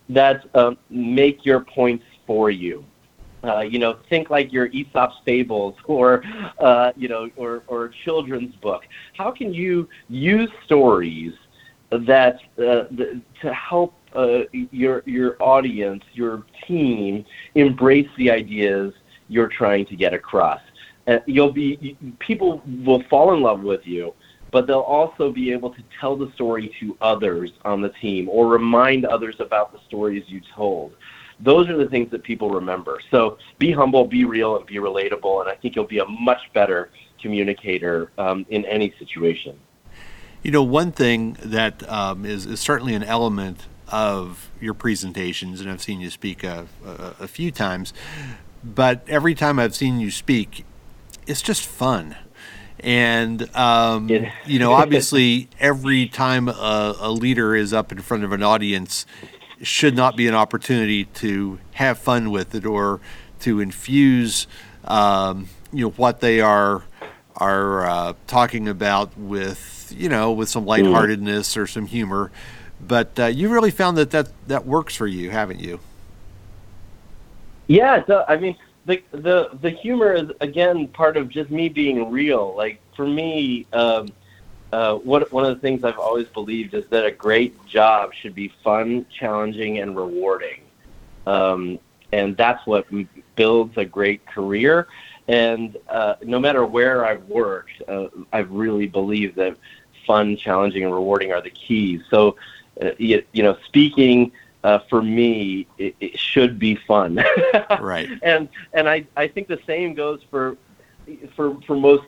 that 0.08 0.45
uh, 0.53 0.75
make 0.89 1.45
your 1.45 1.60
points 1.60 2.05
for 2.25 2.49
you. 2.49 2.86
Uh, 3.43 3.62
you 3.62 3.80
know, 3.80 3.97
think 4.10 4.30
like 4.30 4.52
your 4.52 4.67
Aesop's 4.67 5.15
fables 5.23 5.75
or, 5.86 6.23
uh, 6.60 6.91
you 6.97 7.08
know, 7.08 7.30
or, 7.38 7.63
or 7.67 7.89
children's 8.04 8.54
book. 8.56 8.84
How 9.13 9.32
can 9.32 9.54
you 9.54 9.88
use 10.10 10.49
stories 10.65 11.34
that 11.89 12.39
uh, 12.58 12.84
th- 12.95 13.17
to 13.41 13.54
help 13.54 13.93
uh, 14.13 14.41
your 14.52 15.04
your 15.06 15.41
audience, 15.41 16.04
your 16.13 16.43
team, 16.67 17.23
embrace 17.56 18.10
the 18.17 18.30
ideas 18.30 18.93
you're 19.30 19.47
trying 19.47 19.86
to 19.86 19.95
get 19.95 20.13
across? 20.13 20.62
Uh, 21.08 21.19
you'll 21.25 21.54
be 21.54 21.97
people 22.19 22.62
will 22.84 23.04
fall 23.04 23.34
in 23.34 23.41
love 23.41 23.62
with 23.62 23.88
you, 23.88 24.13
but 24.52 24.67
they'll 24.67 24.80
also 24.80 25.32
be 25.32 25.52
able 25.54 25.69
to 25.73 25.84
tell 25.99 26.17
the 26.17 26.30
story 26.34 26.75
to 26.80 26.97
others 26.99 27.52
on 27.63 27.82
the 27.82 27.89
team 28.02 28.28
or 28.30 28.47
remind 28.47 29.06
others 29.06 29.36
about 29.39 29.71
the 29.71 29.80
stories 29.88 30.23
you 30.28 30.41
told 30.54 30.93
those 31.39 31.69
are 31.69 31.78
the 31.78 31.88
things 31.88 32.12
that 32.12 32.23
people 32.23 32.49
remember. 32.49 32.99
So 33.12 33.38
be 33.58 33.71
humble, 33.71 34.06
be 34.06 34.25
real, 34.25 34.58
and 34.58 34.65
be 34.65 34.75
relatable, 34.75 35.41
and 35.41 35.49
I 35.49 35.56
think 35.56 35.75
you'll 35.75 35.86
be 35.86 35.99
a 35.99 36.06
much 36.06 36.41
better 36.54 36.89
communicator 37.21 38.12
um, 38.17 38.45
in 38.49 38.65
any 38.65 38.93
situation. 38.99 39.60
You 40.43 40.52
know, 40.52 40.63
one 40.63 40.91
thing 40.91 41.38
that 41.43 41.88
um, 41.89 42.25
is, 42.25 42.45
is 42.45 42.60
certainly 42.60 42.93
an 42.93 43.04
element 43.04 43.67
of 43.89 44.49
your 44.62 44.73
presentations, 44.73 45.62
and 45.62 45.69
I've 45.69 45.82
seen 45.82 45.99
you 45.99 46.10
speak 46.10 46.43
a, 46.43 46.67
a, 46.86 47.15
a 47.21 47.28
few 47.28 47.52
times, 47.52 47.93
but 48.63 49.04
every 49.08 49.36
time 49.36 49.60
I've 49.60 49.75
seen 49.75 49.99
you 49.99 50.12
speak, 50.12 50.65
it's 51.28 51.41
just 51.41 51.65
fun. 51.65 52.15
And, 52.82 53.54
um, 53.56 54.10
you 54.45 54.60
know, 54.60 54.73
obviously, 54.73 55.49
every 55.60 56.08
time 56.08 56.47
a, 56.47 56.95
a 56.99 57.12
leader 57.12 57.56
is 57.56 57.73
up 57.73 57.91
in 57.91 57.99
front 57.99 58.23
of 58.23 58.32
an 58.32 58.43
audience, 58.43 59.06
should 59.61 59.95
not 59.95 60.15
be 60.15 60.27
an 60.27 60.35
opportunity 60.35 61.05
to 61.05 61.59
have 61.73 61.97
fun 61.97 62.31
with 62.31 62.55
it 62.55 62.65
or 62.65 62.99
to 63.41 63.59
infuse, 63.59 64.47
um, 64.85 65.47
you 65.71 65.85
know, 65.85 65.91
what 65.91 66.19
they 66.19 66.41
are 66.41 66.83
are 67.35 67.87
uh, 67.87 68.13
talking 68.27 68.67
about 68.67 69.17
with, 69.17 69.93
you 69.97 70.09
know, 70.09 70.31
with 70.31 70.49
some 70.49 70.65
lightheartedness 70.65 71.55
or 71.55 71.65
some 71.67 71.85
humor. 71.85 72.31
But 72.85 73.17
uh, 73.19 73.25
you 73.27 73.49
really 73.49 73.71
found 73.71 73.97
that, 73.97 74.11
that 74.11 74.29
that 74.47 74.65
works 74.65 74.95
for 74.95 75.07
you, 75.07 75.29
haven't 75.29 75.59
you? 75.59 75.79
Yeah, 77.67 78.03
so, 78.05 78.25
I 78.27 78.37
mean, 78.37 78.55
the 78.85 79.01
the 79.11 79.49
the 79.61 79.69
humor 79.69 80.13
is 80.13 80.31
again 80.41 80.87
part 80.87 81.17
of 81.17 81.29
just 81.29 81.51
me 81.51 81.69
being 81.69 82.09
real. 82.11 82.55
Like 82.55 82.81
for 82.95 83.05
me, 83.05 83.67
um, 83.73 84.09
uh, 84.71 84.95
what 84.95 85.32
one 85.32 85.45
of 85.45 85.55
the 85.55 85.62
things 85.62 85.84
I've 85.84 85.97
always 85.97 86.27
believed 86.27 86.73
is 86.73 86.86
that 86.88 87.05
a 87.05 87.12
great 87.12 87.65
job 87.65 88.13
should 88.13 88.36
be 88.36 88.51
fun, 88.63 89.05
challenging, 89.10 89.79
and 89.79 89.95
rewarding, 89.95 90.62
um, 91.25 91.79
and 92.12 92.38
that's 92.38 92.65
what 92.65 92.86
builds 93.36 93.77
a 93.77 93.86
great 93.86 94.25
career. 94.25 94.88
And 95.27 95.77
uh, 95.88 96.15
no 96.23 96.39
matter 96.39 96.65
where 96.65 97.05
I've 97.05 97.23
worked, 97.25 97.82
uh, 97.88 98.08
I've 98.34 98.51
really 98.51 98.88
believed 98.88 99.36
that 99.36 99.58
fun, 100.05 100.38
challenging, 100.38 100.84
and 100.84 100.93
rewarding 100.93 101.32
are 101.32 101.41
the 101.41 101.51
keys. 101.51 102.01
So, 102.10 102.36
uh, 102.82 102.91
you, 102.97 103.23
you 103.32 103.43
know, 103.43 103.58
speaking 103.65 104.32
uh, 104.63 104.79
for 104.89 105.01
me, 105.01 105.67
it, 105.77 105.95
it 105.99 106.19
should 106.19 106.60
be 106.60 106.75
fun. 106.75 107.23
right. 107.79 108.10
And 108.23 108.49
and 108.73 108.89
I, 108.89 109.05
I 109.15 109.27
think 109.27 109.47
the 109.47 109.60
same 109.65 109.93
goes 109.93 110.21
for 110.29 110.58
for 111.36 111.60
for 111.62 111.75
most 111.75 112.05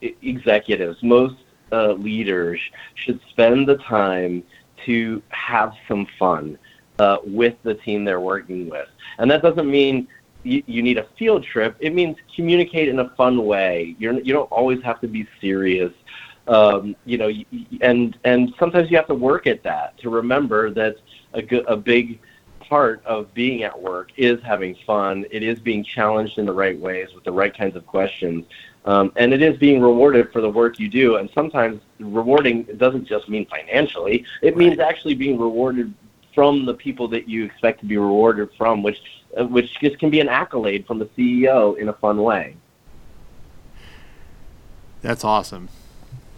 executives. 0.00 1.02
Most 1.02 1.36
uh, 1.72 1.92
leaders 1.92 2.60
should 2.94 3.20
spend 3.30 3.68
the 3.68 3.76
time 3.78 4.42
to 4.86 5.22
have 5.28 5.72
some 5.88 6.06
fun 6.18 6.58
uh, 6.98 7.18
with 7.24 7.54
the 7.62 7.74
team 7.74 8.04
they're 8.04 8.20
working 8.20 8.68
with. 8.68 8.88
And 9.18 9.30
that 9.30 9.42
doesn't 9.42 9.70
mean 9.70 10.08
you, 10.42 10.62
you, 10.66 10.82
need 10.82 10.98
a 10.98 11.06
field 11.18 11.44
trip. 11.44 11.76
It 11.80 11.94
means 11.94 12.16
communicate 12.34 12.88
in 12.88 12.98
a 13.00 13.10
fun 13.10 13.44
way. 13.44 13.96
You're, 13.98 14.14
you 14.20 14.32
don't 14.32 14.50
always 14.50 14.82
have 14.82 15.00
to 15.00 15.08
be 15.08 15.26
serious. 15.40 15.92
Um, 16.46 16.96
you 17.04 17.18
know, 17.18 17.30
and 17.80 18.18
and 18.24 18.52
sometimes 18.58 18.90
you 18.90 18.96
have 18.96 19.06
to 19.06 19.14
work 19.14 19.46
at 19.46 19.62
that 19.62 19.98
to 19.98 20.10
remember 20.10 20.70
that 20.70 20.96
a, 21.34 21.56
a 21.66 21.76
big 21.76 22.18
part 22.60 23.04
of 23.04 23.32
being 23.34 23.62
at 23.62 23.78
work 23.80 24.10
is 24.16 24.40
having 24.42 24.76
fun. 24.86 25.26
It 25.30 25.42
is 25.42 25.60
being 25.60 25.84
challenged 25.84 26.38
in 26.38 26.46
the 26.46 26.52
right 26.52 26.78
ways 26.78 27.08
with 27.14 27.24
the 27.24 27.32
right 27.32 27.54
kinds 27.56 27.76
of 27.76 27.86
questions. 27.86 28.46
Um, 28.84 29.12
and 29.16 29.34
it 29.34 29.42
is 29.42 29.58
being 29.58 29.80
rewarded 29.80 30.32
for 30.32 30.40
the 30.40 30.48
work 30.48 30.78
you 30.78 30.88
do. 30.88 31.16
And 31.16 31.28
sometimes 31.34 31.80
rewarding 31.98 32.64
doesn't 32.76 33.06
just 33.06 33.28
mean 33.28 33.46
financially, 33.46 34.24
it 34.42 34.56
means 34.56 34.78
actually 34.78 35.14
being 35.14 35.38
rewarded 35.38 35.92
from 36.34 36.64
the 36.64 36.74
people 36.74 37.08
that 37.08 37.28
you 37.28 37.44
expect 37.44 37.80
to 37.80 37.86
be 37.86 37.96
rewarded 37.96 38.48
from, 38.56 38.82
which, 38.82 38.98
uh, 39.38 39.46
which 39.46 39.78
just 39.80 39.98
can 39.98 40.10
be 40.10 40.20
an 40.20 40.28
accolade 40.28 40.86
from 40.86 40.98
the 40.98 41.06
CEO 41.06 41.76
in 41.76 41.88
a 41.88 41.92
fun 41.92 42.22
way. 42.22 42.56
That's 45.02 45.24
awesome. 45.24 45.68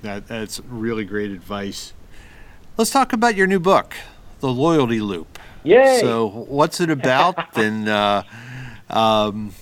That, 0.02 0.26
that's 0.26 0.61
really 0.61 1.05
great 1.05 1.31
advice. 1.31 1.92
Let's 2.76 2.90
talk 2.90 3.12
about 3.12 3.37
your 3.37 3.46
new 3.46 3.61
book, 3.61 3.94
The 4.40 4.48
Loyalty 4.48 5.00
Loop. 5.00 5.38
Yay! 5.64 6.00
So, 6.00 6.26
what's 6.26 6.81
it 6.81 6.90
about? 6.90 7.57
and 7.57 7.88
uh, 7.88 8.22
um, 8.90 9.52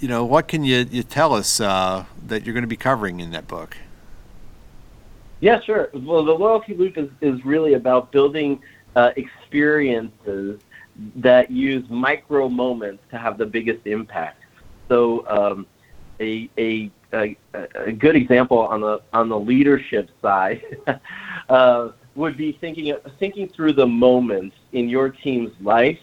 you 0.00 0.08
know, 0.08 0.24
what 0.24 0.48
can 0.48 0.64
you, 0.64 0.86
you 0.90 1.02
tell 1.02 1.32
us 1.32 1.60
uh, 1.60 2.04
that 2.28 2.44
you're 2.44 2.54
going 2.54 2.62
to 2.62 2.68
be 2.68 2.76
covering 2.76 3.20
in 3.20 3.30
that 3.32 3.48
book? 3.48 3.76
Yeah, 5.40 5.60
sure. 5.60 5.90
Well, 5.92 6.24
the 6.24 6.32
loyalty 6.32 6.74
loop 6.74 6.96
is, 6.96 7.10
is 7.20 7.44
really 7.44 7.74
about 7.74 8.10
building 8.10 8.62
uh, 8.94 9.10
experiences 9.16 10.60
that 11.16 11.50
use 11.50 11.88
micro 11.90 12.48
moments 12.48 13.02
to 13.10 13.18
have 13.18 13.36
the 13.36 13.44
biggest 13.44 13.86
impact. 13.86 14.42
So, 14.88 15.26
um, 15.28 15.66
a, 16.20 16.48
a, 16.56 16.90
a, 17.12 17.36
a, 17.74 17.92
good 17.92 18.16
example 18.16 18.58
on 18.58 18.80
the 18.80 19.02
on 19.12 19.28
the 19.28 19.38
leadership 19.38 20.08
side 20.22 20.62
uh, 21.50 21.90
would 22.14 22.38
be 22.38 22.52
thinking 22.52 22.96
thinking 23.18 23.48
through 23.48 23.74
the 23.74 23.86
moments 23.86 24.56
in 24.72 24.88
your 24.88 25.10
team's 25.10 25.52
life 25.60 25.98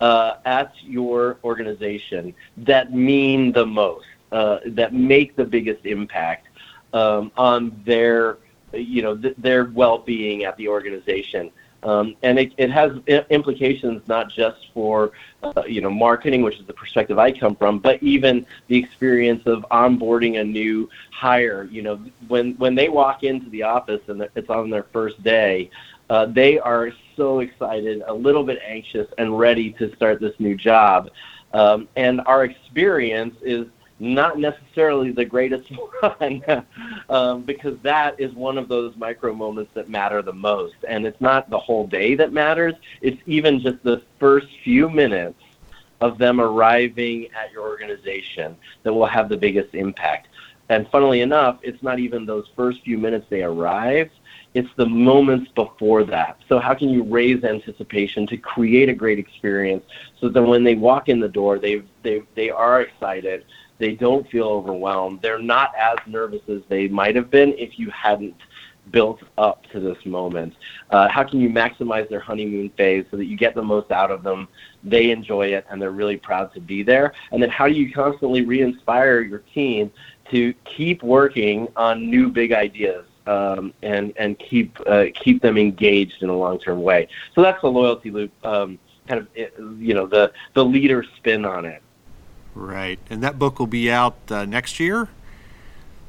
uh, 0.00 0.34
at 0.44 0.72
your 0.82 1.38
organization 1.44 2.34
that 2.56 2.92
mean 2.92 3.52
the 3.52 3.66
most, 3.66 4.06
uh, 4.32 4.58
that 4.66 4.94
make 4.94 5.36
the 5.36 5.44
biggest 5.44 5.84
impact 5.86 6.48
um, 6.92 7.30
on 7.36 7.80
their, 7.84 8.38
you 8.72 9.02
know, 9.02 9.16
th- 9.16 9.34
their 9.38 9.64
well-being 9.64 10.44
at 10.44 10.56
the 10.56 10.68
organization. 10.68 11.50
Um, 11.84 12.16
and 12.22 12.38
it, 12.38 12.52
it 12.56 12.70
has 12.70 12.92
implications 13.30 14.02
not 14.08 14.30
just 14.30 14.68
for 14.74 15.12
uh, 15.44 15.62
you 15.66 15.80
know 15.80 15.90
marketing, 15.90 16.42
which 16.42 16.58
is 16.58 16.66
the 16.66 16.72
perspective 16.72 17.20
I 17.20 17.30
come 17.30 17.54
from, 17.54 17.78
but 17.78 18.02
even 18.02 18.44
the 18.66 18.76
experience 18.76 19.46
of 19.46 19.64
onboarding 19.70 20.40
a 20.40 20.44
new 20.44 20.90
hire. 21.12 21.68
You 21.70 21.82
know, 21.82 22.00
when 22.26 22.54
when 22.54 22.74
they 22.74 22.88
walk 22.88 23.22
into 23.22 23.48
the 23.50 23.62
office 23.62 24.00
and 24.08 24.28
it's 24.34 24.50
on 24.50 24.70
their 24.70 24.82
first 24.92 25.22
day, 25.22 25.70
uh, 26.10 26.26
they 26.26 26.58
are 26.58 26.90
so 27.16 27.40
excited, 27.40 28.02
a 28.06 28.14
little 28.14 28.42
bit 28.42 28.58
anxious, 28.66 29.06
and 29.16 29.38
ready 29.38 29.70
to 29.74 29.94
start 29.94 30.20
this 30.20 30.34
new 30.40 30.56
job. 30.56 31.10
Um, 31.52 31.88
and 31.96 32.20
our 32.22 32.44
experience 32.44 33.36
is 33.42 33.66
not 34.00 34.38
necessarily 34.38 35.10
the 35.10 35.24
greatest 35.24 35.70
one 36.00 36.42
um, 37.08 37.42
because 37.42 37.76
that 37.82 38.18
is 38.20 38.32
one 38.34 38.58
of 38.58 38.68
those 38.68 38.96
micro 38.96 39.34
moments 39.34 39.70
that 39.74 39.88
matter 39.88 40.22
the 40.22 40.32
most. 40.32 40.76
And 40.86 41.06
it's 41.06 41.20
not 41.20 41.50
the 41.50 41.58
whole 41.58 41.86
day 41.86 42.14
that 42.14 42.32
matters, 42.32 42.74
it's 43.00 43.20
even 43.26 43.60
just 43.60 43.82
the 43.82 44.02
first 44.18 44.48
few 44.62 44.88
minutes 44.88 45.42
of 46.00 46.18
them 46.18 46.40
arriving 46.40 47.28
at 47.34 47.50
your 47.52 47.66
organization 47.68 48.56
that 48.84 48.92
will 48.92 49.06
have 49.06 49.28
the 49.28 49.36
biggest 49.36 49.74
impact. 49.74 50.28
And 50.68 50.88
funnily 50.90 51.22
enough, 51.22 51.58
it's 51.62 51.82
not 51.82 51.98
even 51.98 52.26
those 52.26 52.46
first 52.54 52.82
few 52.82 52.98
minutes 52.98 53.26
they 53.30 53.42
arrive, 53.42 54.10
it's 54.54 54.68
the 54.76 54.86
moments 54.86 55.50
before 55.52 56.04
that. 56.04 56.38
So 56.48 56.58
how 56.58 56.74
can 56.74 56.88
you 56.88 57.02
raise 57.02 57.44
anticipation 57.44 58.26
to 58.28 58.36
create 58.36 58.88
a 58.88 58.94
great 58.94 59.18
experience 59.18 59.84
so 60.20 60.28
that 60.28 60.42
when 60.42 60.64
they 60.64 60.74
walk 60.74 61.08
in 61.08 61.20
the 61.20 61.28
door, 61.28 61.58
they 61.58 61.82
they 62.02 62.22
they 62.34 62.50
are 62.50 62.80
excited. 62.80 63.44
They 63.78 63.94
don't 63.94 64.28
feel 64.28 64.48
overwhelmed. 64.48 65.22
They're 65.22 65.38
not 65.38 65.72
as 65.76 65.98
nervous 66.06 66.42
as 66.48 66.62
they 66.68 66.88
might 66.88 67.16
have 67.16 67.30
been 67.30 67.54
if 67.56 67.78
you 67.78 67.90
hadn't 67.90 68.36
built 68.90 69.20
up 69.36 69.66
to 69.70 69.80
this 69.80 70.04
moment. 70.06 70.54
Uh, 70.90 71.08
how 71.08 71.22
can 71.22 71.40
you 71.40 71.50
maximize 71.50 72.08
their 72.08 72.20
honeymoon 72.20 72.70
phase 72.70 73.04
so 73.10 73.16
that 73.16 73.26
you 73.26 73.36
get 73.36 73.54
the 73.54 73.62
most 73.62 73.90
out 73.90 74.10
of 74.10 74.22
them? 74.22 74.48
They 74.82 75.10
enjoy 75.10 75.48
it 75.48 75.66
and 75.70 75.80
they're 75.80 75.90
really 75.90 76.16
proud 76.16 76.52
to 76.54 76.60
be 76.60 76.82
there. 76.82 77.12
And 77.32 77.42
then 77.42 77.50
how 77.50 77.68
do 77.68 77.74
you 77.74 77.92
constantly 77.92 78.42
re-inspire 78.44 79.20
your 79.20 79.40
team 79.54 79.90
to 80.30 80.52
keep 80.64 81.02
working 81.02 81.68
on 81.76 82.08
new 82.08 82.30
big 82.30 82.52
ideas? 82.52 83.04
um, 83.28 83.74
and 83.82 84.12
and 84.16 84.38
keep 84.38 84.78
uh, 84.86 85.06
keep 85.14 85.42
them 85.42 85.58
engaged 85.58 86.22
in 86.22 86.30
a 86.30 86.36
long 86.36 86.58
term 86.58 86.82
way. 86.82 87.08
So 87.34 87.42
that's 87.42 87.60
the 87.60 87.70
loyalty 87.70 88.10
loop, 88.10 88.32
um, 88.44 88.78
kind 89.06 89.20
of 89.20 89.28
you 89.80 89.94
know 89.94 90.06
the 90.06 90.32
the 90.54 90.64
leader 90.64 91.04
spin 91.16 91.44
on 91.44 91.66
it. 91.66 91.82
Right, 92.58 92.98
and 93.08 93.22
that 93.22 93.38
book 93.38 93.60
will 93.60 93.68
be 93.68 93.88
out 93.88 94.16
uh, 94.30 94.44
next 94.44 94.80
year, 94.80 95.08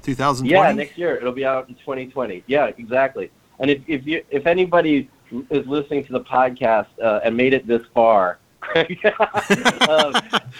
2020. 0.02 0.50
Yeah, 0.50 0.72
next 0.72 0.98
year 0.98 1.16
it'll 1.16 1.32
be 1.32 1.46
out 1.46 1.70
in 1.70 1.76
2020. 1.76 2.44
Yeah, 2.48 2.72
exactly. 2.76 3.30
And 3.60 3.70
if 3.70 3.82
if 3.88 4.08
you 4.08 4.24
if 4.32 4.48
anybody 4.48 5.10
is 5.52 5.68
listening 5.68 6.04
to 6.06 6.12
the 6.12 6.22
podcast 6.22 6.88
uh, 7.02 7.20
and 7.24 7.38
made 7.38 7.54
it 7.54 7.68
this 7.68 7.84
far. 7.94 8.40
um, 8.76 10.14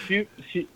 shoot, 0.06 0.28
shoot, 0.52 0.68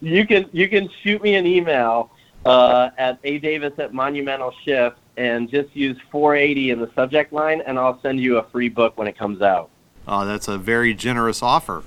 you 0.00 0.26
can 0.26 0.48
you 0.52 0.68
can 0.68 0.88
shoot 1.02 1.22
me 1.22 1.36
an 1.36 1.46
email 1.46 2.10
uh, 2.44 2.90
at 2.98 3.20
a 3.22 3.38
davis 3.38 3.72
at 3.78 3.94
monumental 3.94 4.52
shift 4.64 4.98
and 5.16 5.48
just 5.48 5.74
use 5.74 5.96
480 6.10 6.70
in 6.70 6.80
the 6.80 6.90
subject 6.94 7.32
line, 7.32 7.62
and 7.62 7.78
I'll 7.78 8.00
send 8.02 8.20
you 8.20 8.38
a 8.38 8.42
free 8.50 8.68
book 8.68 8.98
when 8.98 9.06
it 9.06 9.16
comes 9.16 9.42
out. 9.42 9.70
Oh, 10.08 10.26
that's 10.26 10.48
a 10.48 10.58
very 10.58 10.92
generous 10.92 11.42
offer, 11.42 11.84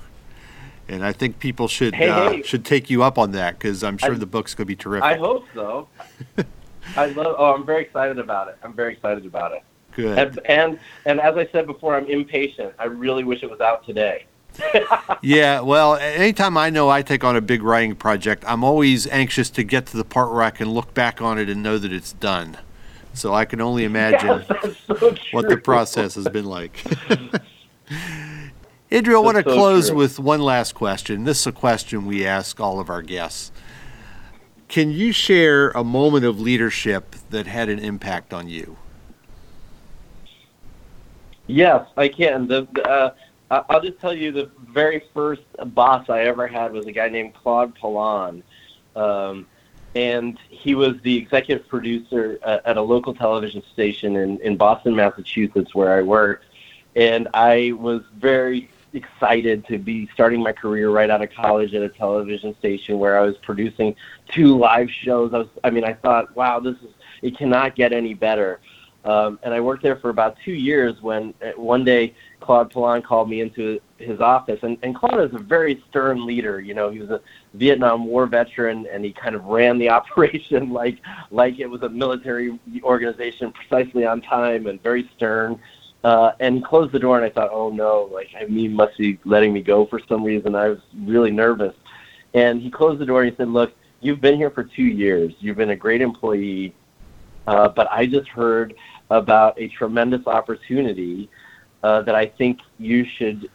and 0.90 1.04
I 1.04 1.12
think 1.12 1.38
people 1.38 1.68
should 1.68 1.94
hey, 1.94 2.08
uh, 2.08 2.30
hey. 2.30 2.42
should 2.42 2.64
take 2.64 2.90
you 2.90 3.02
up 3.02 3.18
on 3.18 3.32
that 3.32 3.58
because 3.58 3.84
I'm 3.84 3.96
sure 3.96 4.14
I, 4.14 4.18
the 4.18 4.26
book's 4.26 4.54
going 4.54 4.66
to 4.66 4.68
be 4.68 4.76
terrific. 4.76 5.04
I 5.04 5.16
hope 5.16 5.46
so. 5.54 5.88
I 6.96 7.06
love. 7.06 7.36
Oh, 7.38 7.54
I'm 7.54 7.64
very 7.64 7.82
excited 7.82 8.18
about 8.18 8.48
it. 8.48 8.58
I'm 8.62 8.72
very 8.72 8.92
excited 8.92 9.24
about 9.24 9.52
it. 9.52 9.62
Good. 9.92 10.18
And, 10.18 10.40
and 10.46 10.78
and 11.06 11.20
as 11.20 11.36
I 11.36 11.48
said 11.52 11.66
before, 11.66 11.94
I'm 11.94 12.06
impatient. 12.06 12.74
I 12.78 12.84
really 12.86 13.24
wish 13.24 13.42
it 13.42 13.50
was 13.50 13.60
out 13.60 13.86
today. 13.86 14.26
yeah, 15.22 15.60
well, 15.60 15.94
anytime 15.96 16.56
I 16.56 16.70
know 16.70 16.88
I 16.88 17.02
take 17.02 17.22
on 17.22 17.36
a 17.36 17.40
big 17.40 17.62
writing 17.62 17.94
project, 17.94 18.44
I'm 18.48 18.64
always 18.64 19.06
anxious 19.06 19.48
to 19.50 19.62
get 19.62 19.86
to 19.86 19.96
the 19.96 20.04
part 20.04 20.32
where 20.32 20.42
I 20.42 20.50
can 20.50 20.70
look 20.70 20.92
back 20.92 21.22
on 21.22 21.38
it 21.38 21.48
and 21.48 21.62
know 21.62 21.78
that 21.78 21.92
it's 21.92 22.14
done. 22.14 22.58
So 23.14 23.32
I 23.32 23.44
can 23.44 23.60
only 23.60 23.84
imagine 23.84 24.44
so 24.86 25.16
what 25.30 25.48
the 25.48 25.56
process 25.56 26.16
has 26.16 26.28
been 26.28 26.46
like. 26.46 26.82
Idri, 28.90 29.14
I 29.14 29.18
want 29.18 29.36
to 29.36 29.44
so 29.44 29.54
close 29.54 29.88
true. 29.88 29.98
with 29.98 30.18
one 30.18 30.40
last 30.40 30.74
question. 30.74 31.22
This 31.22 31.40
is 31.40 31.46
a 31.46 31.52
question 31.52 32.06
we 32.06 32.26
ask 32.26 32.58
all 32.58 32.80
of 32.80 32.90
our 32.90 33.02
guests. 33.02 33.52
Can 34.66 34.90
you 34.90 35.12
share 35.12 35.70
a 35.70 35.84
moment 35.84 36.24
of 36.24 36.40
leadership 36.40 37.14
that 37.30 37.46
had 37.46 37.68
an 37.68 37.78
impact 37.78 38.34
on 38.34 38.48
you? 38.48 38.76
Yes, 41.46 41.86
I 41.96 42.08
can. 42.08 42.48
The, 42.48 42.66
uh, 42.84 43.62
I'll 43.68 43.80
just 43.80 44.00
tell 44.00 44.12
you 44.12 44.32
the 44.32 44.50
very 44.72 45.04
first 45.14 45.42
boss 45.66 46.10
I 46.10 46.22
ever 46.22 46.48
had 46.48 46.72
was 46.72 46.86
a 46.86 46.92
guy 46.92 47.08
named 47.08 47.34
Claude 47.34 47.76
Polan. 47.78 48.42
Um, 48.96 49.46
and 49.94 50.36
he 50.48 50.74
was 50.74 51.00
the 51.02 51.16
executive 51.16 51.68
producer 51.68 52.40
uh, 52.42 52.58
at 52.64 52.76
a 52.76 52.82
local 52.82 53.14
television 53.14 53.62
station 53.72 54.16
in, 54.16 54.40
in 54.40 54.56
Boston, 54.56 54.96
Massachusetts, 54.96 55.76
where 55.76 55.96
I 55.96 56.02
worked. 56.02 56.46
And 56.96 57.28
I 57.34 57.72
was 57.78 58.02
very 58.16 58.68
excited 58.92 59.66
to 59.66 59.78
be 59.78 60.08
starting 60.12 60.42
my 60.42 60.52
career 60.52 60.90
right 60.90 61.10
out 61.10 61.22
of 61.22 61.30
college 61.30 61.74
at 61.74 61.82
a 61.82 61.88
television 61.88 62.56
station 62.58 62.98
where 62.98 63.18
I 63.18 63.22
was 63.22 63.36
producing 63.38 63.94
two 64.28 64.58
live 64.58 64.88
shows. 64.90 65.32
I 65.34 65.38
was, 65.38 65.48
I 65.64 65.70
mean, 65.70 65.84
I 65.84 65.94
thought, 65.94 66.34
wow, 66.36 66.60
this 66.60 66.76
is, 66.76 66.90
it 67.22 67.36
cannot 67.36 67.76
get 67.76 67.92
any 67.92 68.14
better. 68.14 68.60
Um, 69.04 69.38
and 69.42 69.54
I 69.54 69.60
worked 69.60 69.82
there 69.82 69.96
for 69.96 70.10
about 70.10 70.36
two 70.44 70.52
years 70.52 71.00
when 71.00 71.32
uh, 71.42 71.52
one 71.56 71.84
day 71.84 72.14
Claude 72.40 72.70
Polan 72.70 73.02
called 73.02 73.30
me 73.30 73.40
into 73.40 73.80
his 73.96 74.20
office. 74.20 74.58
And, 74.62 74.76
and 74.82 74.94
Claude 74.94 75.20
is 75.20 75.34
a 75.34 75.42
very 75.42 75.82
stern 75.88 76.26
leader. 76.26 76.60
You 76.60 76.74
know, 76.74 76.90
he 76.90 76.98
was 76.98 77.08
a 77.08 77.20
Vietnam 77.54 78.04
War 78.06 78.26
veteran 78.26 78.86
and 78.92 79.04
he 79.04 79.12
kind 79.12 79.34
of 79.34 79.44
ran 79.44 79.78
the 79.78 79.88
operation 79.98 80.70
like, 80.70 80.98
like 81.30 81.58
it 81.58 81.66
was 81.66 81.82
a 81.82 81.88
military 81.88 82.58
organization 82.82 83.52
precisely 83.52 84.04
on 84.04 84.20
time 84.20 84.66
and 84.66 84.82
very 84.82 85.10
stern. 85.16 85.58
Uh, 86.02 86.32
and 86.40 86.64
closed 86.64 86.92
the 86.92 86.98
door, 86.98 87.16
and 87.16 87.26
I 87.26 87.28
thought, 87.28 87.50
oh 87.52 87.68
no, 87.68 88.08
like 88.10 88.28
I 88.38 88.46
mean, 88.46 88.72
must 88.72 88.96
be 88.96 89.18
letting 89.26 89.52
me 89.52 89.60
go 89.60 89.84
for 89.84 90.00
some 90.08 90.24
reason. 90.24 90.54
I 90.54 90.68
was 90.68 90.78
really 90.96 91.30
nervous. 91.30 91.74
And 92.34 92.60
he 92.60 92.70
closed 92.70 93.00
the 93.00 93.06
door 93.06 93.22
and 93.22 93.30
he 93.30 93.36
said, 93.36 93.48
look, 93.48 93.72
you've 94.00 94.20
been 94.20 94.36
here 94.36 94.50
for 94.50 94.64
two 94.64 94.84
years. 94.84 95.32
You've 95.40 95.56
been 95.56 95.70
a 95.70 95.76
great 95.76 96.00
employee, 96.00 96.74
uh, 97.46 97.68
but 97.68 97.90
I 97.90 98.06
just 98.06 98.28
heard 98.28 98.74
about 99.10 99.60
a 99.60 99.68
tremendous 99.68 100.26
opportunity 100.26 101.28
uh, 101.82 102.02
that 102.02 102.14
I 102.14 102.26
think 102.26 102.60
you 102.78 103.04
should, 103.04 103.50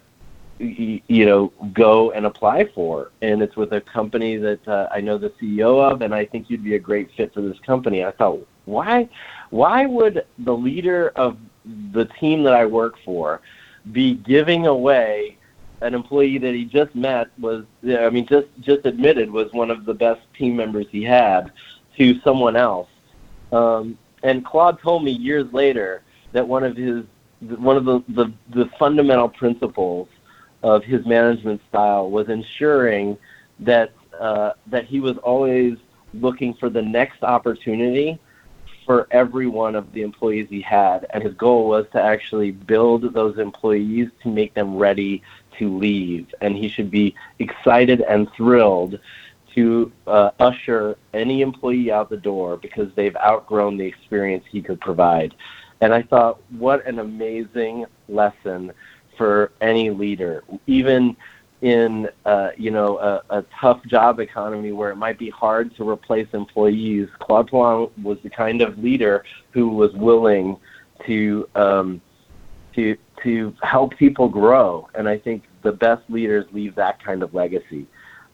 you 0.60 1.26
know, 1.26 1.54
go 1.74 2.12
and 2.12 2.26
apply 2.26 2.66
for. 2.76 3.12
And 3.22 3.42
it's 3.42 3.56
with 3.56 3.74
a 3.74 3.82
company 3.82 4.38
that 4.38 4.68
uh, 4.68 4.90
I 4.92 5.02
know 5.02 5.18
the 5.18 5.30
CEO 5.32 5.82
of, 5.82 6.02
and 6.02 6.14
I 6.14 6.26
think 6.26 6.50
you'd 6.50 6.64
be 6.64 6.76
a 6.76 6.80
great 6.80 7.10
fit 7.16 7.34
for 7.34 7.42
this 7.42 7.60
company. 7.60 8.04
I 8.04 8.12
thought, 8.12 8.46
why, 8.66 9.08
why 9.52 9.86
would 9.86 10.26
the 10.40 10.56
leader 10.56 11.10
of 11.16 11.38
the 11.92 12.06
team 12.20 12.44
that 12.44 12.54
I 12.54 12.66
work 12.66 12.96
for 13.04 13.42
be 13.92 14.16
giving 14.16 14.68
away 14.68 15.38
an 15.82 15.94
employee 15.94 16.38
that 16.38 16.54
he 16.54 16.66
just 16.66 16.96
met 16.96 17.28
was 17.40 17.66
I 17.84 18.10
mean 18.10 18.26
just 18.26 18.48
just 18.62 18.86
admitted 18.86 19.30
was 19.30 19.52
one 19.52 19.70
of 19.70 19.86
the 19.86 19.94
best 19.94 20.22
team 20.38 20.56
members 20.56 20.88
he 20.90 21.04
had 21.04 21.52
to 21.98 22.20
someone 22.22 22.56
else. 22.56 22.90
Um, 23.52 23.98
and 24.24 24.44
Claude 24.46 24.82
told 24.82 25.04
me 25.04 25.12
years 25.12 25.52
later 25.54 26.02
that 26.32 26.48
one 26.48 26.64
of 26.64 26.76
his 26.76 27.06
one 27.42 27.78
of 27.78 27.86
the, 27.86 28.04
the, 28.10 28.34
the 28.50 28.70
fundamental 28.80 29.30
principles 29.30 30.08
of 30.64 30.84
his 30.84 31.06
management 31.06 31.62
style 31.70 32.10
was 32.10 32.30
ensuring 32.30 33.18
that 33.60 33.92
uh, 34.20 34.52
that 34.68 34.86
he 34.86 35.00
was 35.00 35.18
always 35.18 35.78
looking 36.14 36.54
for 36.54 36.70
the 36.70 36.82
next 36.82 37.24
opportunity 37.24 38.20
for 38.86 39.08
every 39.12 39.48
one 39.48 39.76
of 39.76 39.92
the 39.94 40.02
employees 40.02 40.48
he 40.50 40.62
had, 40.62 41.06
and 41.10 41.24
his 41.24 41.34
goal 41.34 41.68
was 41.68 41.86
to 41.92 42.02
actually 42.02 42.52
build 42.52 43.14
those 43.14 43.38
employees 43.40 44.10
to 44.22 44.30
make 44.30 44.54
them 44.54 44.78
ready 44.78 45.22
to 45.58 45.78
leave, 45.78 46.34
and 46.42 46.56
he 46.56 46.70
should 46.70 46.92
be 46.92 47.16
excited 47.40 48.02
and 48.02 48.32
thrilled 48.34 49.00
to 49.56 49.92
uh, 50.06 50.32
usher 50.40 50.98
any 51.14 51.42
employee 51.42 51.92
out 51.92 52.10
the 52.10 52.18
door 52.18 52.58
because 52.58 52.94
they've 52.96 53.16
outgrown 53.18 53.78
the 53.78 53.86
experience 53.86 54.44
he 54.50 54.62
could 54.62 54.80
provide. 54.82 55.34
And 55.82 55.94
I 55.94 56.02
thought, 56.02 56.42
what 56.52 56.86
an 56.86 57.00
amazing 57.00 57.86
lesson 58.10 58.74
for 59.18 59.52
any 59.62 59.90
leader, 59.90 60.44
even 60.68 61.16
in 61.62 62.10
uh, 62.26 62.50
you 62.58 62.72
know 62.72 62.98
a, 63.00 63.38
a 63.38 63.46
tough 63.60 63.84
job 63.86 64.20
economy 64.20 64.72
where 64.72 64.92
it 64.92 64.96
might 64.96 65.18
be 65.18 65.30
hard 65.30 65.76
to 65.76 65.88
replace 65.88 66.28
employees. 66.34 67.08
Claude 67.20 67.50
Poulin 67.50 67.90
was 68.04 68.18
the 68.24 68.30
kind 68.30 68.62
of 68.62 68.78
leader 68.78 69.24
who 69.52 69.70
was 69.70 69.94
willing 69.94 70.58
to 71.06 71.48
um, 71.56 72.02
to 72.76 72.98
to 73.24 73.54
help 73.62 73.96
people 73.98 74.28
grow, 74.28 74.88
and 74.96 75.08
I 75.08 75.18
think 75.18 75.44
the 75.64 75.72
best 75.72 76.04
leaders 76.10 76.46
leave 76.52 76.76
that 76.76 77.04
kind 77.04 77.24
of 77.24 77.34
legacy. 77.34 77.88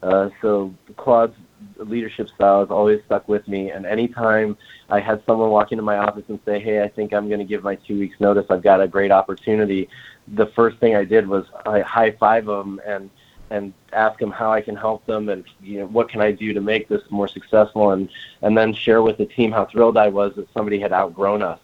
Uh, 0.04 0.30
so 0.42 0.74
Claude's 0.98 1.36
leadership 1.78 2.30
style 2.30 2.62
has 2.62 2.70
always 2.70 3.04
stuck 3.06 3.28
with 3.28 3.48
me, 3.48 3.72
and 3.72 3.86
anytime 3.86 4.58
I 4.90 5.00
had 5.00 5.24
someone 5.26 5.50
walk 5.50 5.72
into 5.72 5.84
my 5.84 5.98
office 5.98 6.26
and 6.28 6.40
say, 6.46 6.60
"Hey, 6.60 6.84
I 6.84 6.88
think 6.88 7.14
I'm 7.14 7.28
going 7.28 7.40
to 7.40 7.46
give 7.46 7.64
my 7.64 7.76
two 7.76 8.00
weeks 8.00 8.20
notice. 8.20 8.46
I've 8.50 8.64
got 8.64 8.82
a 8.82 8.88
great 8.88 9.12
opportunity," 9.12 9.90
the 10.28 10.48
first 10.48 10.78
thing 10.78 10.96
I 10.96 11.04
did 11.04 11.28
was 11.28 11.46
I 11.66 11.82
high 11.82 12.12
five 12.12 12.46
them 12.46 12.82
and 12.86 13.10
and 13.50 13.74
ask 13.92 14.18
them 14.18 14.32
how 14.32 14.52
I 14.52 14.62
can 14.62 14.78
help 14.78 15.06
them 15.06 15.28
and 15.28 15.44
you 15.62 15.80
know 15.80 15.88
what 15.88 16.08
can 16.08 16.22
I 16.22 16.32
do 16.32 16.54
to 16.54 16.62
make 16.62 16.88
this 16.88 17.02
more 17.10 17.28
successful 17.28 17.92
and 17.92 18.10
and 18.42 18.58
then 18.58 18.74
share 18.74 19.02
with 19.02 19.18
the 19.18 19.26
team 19.26 19.52
how 19.52 19.66
thrilled 19.66 19.98
I 19.98 20.08
was 20.08 20.34
that 20.36 20.52
somebody 20.54 20.80
had 20.80 20.94
outgrown 20.94 21.42
us. 21.42 21.60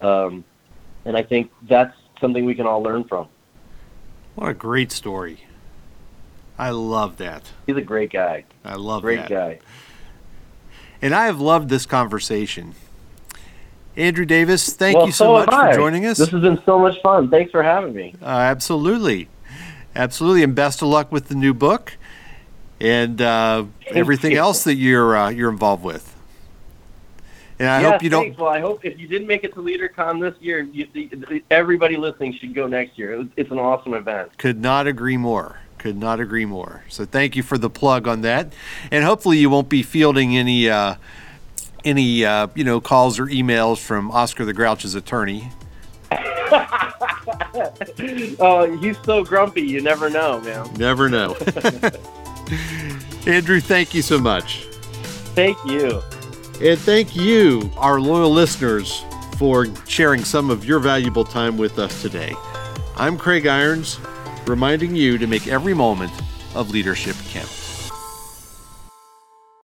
Um, 0.00 0.44
and 1.04 1.16
I 1.16 1.22
think 1.22 1.50
that's 1.62 1.96
something 2.20 2.44
we 2.44 2.54
can 2.54 2.66
all 2.66 2.82
learn 2.82 3.04
from. 3.04 3.28
What 4.36 4.48
a 4.48 4.54
great 4.54 4.92
story. 4.92 5.40
I 6.58 6.70
love 6.70 7.16
that. 7.16 7.50
He's 7.66 7.76
a 7.76 7.82
great 7.82 8.12
guy. 8.12 8.44
I 8.64 8.74
love 8.74 9.02
that. 9.02 9.06
great 9.06 9.20
that. 9.20 9.28
guy. 9.28 9.58
And 11.02 11.14
I 11.14 11.26
have 11.26 11.40
loved 11.40 11.68
this 11.68 11.86
conversation. 11.86 12.74
Andrew 13.96 14.24
Davis, 14.24 14.72
thank 14.72 14.96
well, 14.96 15.06
you 15.06 15.12
so, 15.12 15.32
much 15.34 15.50
for 15.50 15.72
joining 15.72 16.06
us. 16.06 16.18
This 16.18 16.30
has 16.30 16.42
been 16.42 16.60
so 16.64 16.78
much 16.78 17.00
fun. 17.02 17.30
Thanks 17.30 17.52
for 17.52 17.62
having 17.62 17.94
me. 17.94 18.14
Uh, 18.20 18.26
absolutely. 18.26 19.28
Absolutely. 19.94 20.42
And 20.42 20.54
best 20.54 20.82
of 20.82 20.88
luck 20.88 21.12
with 21.12 21.28
the 21.28 21.34
new 21.34 21.54
book 21.54 21.96
and 22.80 23.20
uh, 23.20 23.64
everything 23.86 24.32
you. 24.32 24.38
else 24.38 24.64
that 24.64 24.74
you're 24.74 25.16
uh, 25.16 25.28
you're 25.30 25.50
involved 25.50 25.84
with. 25.84 26.10
And 27.58 27.68
I 27.68 27.82
yeah, 27.82 27.92
hope 27.92 28.02
you 28.02 28.10
thanks. 28.10 28.36
don't. 28.36 28.44
Well, 28.44 28.52
I 28.52 28.60
hope 28.60 28.84
if 28.84 28.98
you 28.98 29.06
didn't 29.06 29.28
make 29.28 29.44
it 29.44 29.54
to 29.54 29.60
LeaderCon 29.60 30.20
this 30.20 30.34
year, 30.40 30.62
you, 30.62 30.88
the, 30.92 31.44
everybody 31.52 31.96
listening 31.96 32.34
should 32.34 32.52
go 32.52 32.66
next 32.66 32.98
year. 32.98 33.28
It's 33.36 33.50
an 33.52 33.60
awesome 33.60 33.94
event. 33.94 34.36
Could 34.38 34.60
not 34.60 34.88
agree 34.88 35.16
more. 35.16 35.60
Could 35.84 35.98
not 35.98 36.18
agree 36.18 36.46
more. 36.46 36.82
So 36.88 37.04
thank 37.04 37.36
you 37.36 37.42
for 37.42 37.58
the 37.58 37.68
plug 37.68 38.08
on 38.08 38.22
that, 38.22 38.54
and 38.90 39.04
hopefully 39.04 39.36
you 39.36 39.50
won't 39.50 39.68
be 39.68 39.82
fielding 39.82 40.34
any 40.34 40.70
uh, 40.70 40.94
any 41.84 42.24
uh, 42.24 42.46
you 42.54 42.64
know 42.64 42.80
calls 42.80 43.18
or 43.18 43.26
emails 43.26 43.76
from 43.76 44.10
Oscar 44.10 44.46
the 44.46 44.54
Grouch's 44.54 44.94
attorney. 44.94 45.50
oh, 48.40 48.78
he's 48.80 48.96
so 49.02 49.22
grumpy. 49.22 49.60
You 49.60 49.82
never 49.82 50.08
know, 50.08 50.40
man. 50.40 50.72
Never 50.78 51.10
know. 51.10 51.34
Andrew, 53.26 53.60
thank 53.60 53.92
you 53.92 54.00
so 54.00 54.18
much. 54.18 54.64
Thank 55.34 55.58
you. 55.66 56.00
And 56.62 56.78
thank 56.78 57.14
you, 57.14 57.70
our 57.76 58.00
loyal 58.00 58.30
listeners, 58.30 59.04
for 59.36 59.66
sharing 59.86 60.24
some 60.24 60.48
of 60.48 60.64
your 60.64 60.78
valuable 60.78 61.26
time 61.26 61.58
with 61.58 61.78
us 61.78 62.00
today. 62.00 62.32
I'm 62.96 63.18
Craig 63.18 63.46
Irons, 63.46 63.98
reminding 64.46 64.94
you 64.94 65.18
to 65.18 65.26
make 65.26 65.48
every 65.48 65.74
moment 65.74 66.12
of 66.54 66.70
leadership 66.70 67.16
count. 67.30 67.63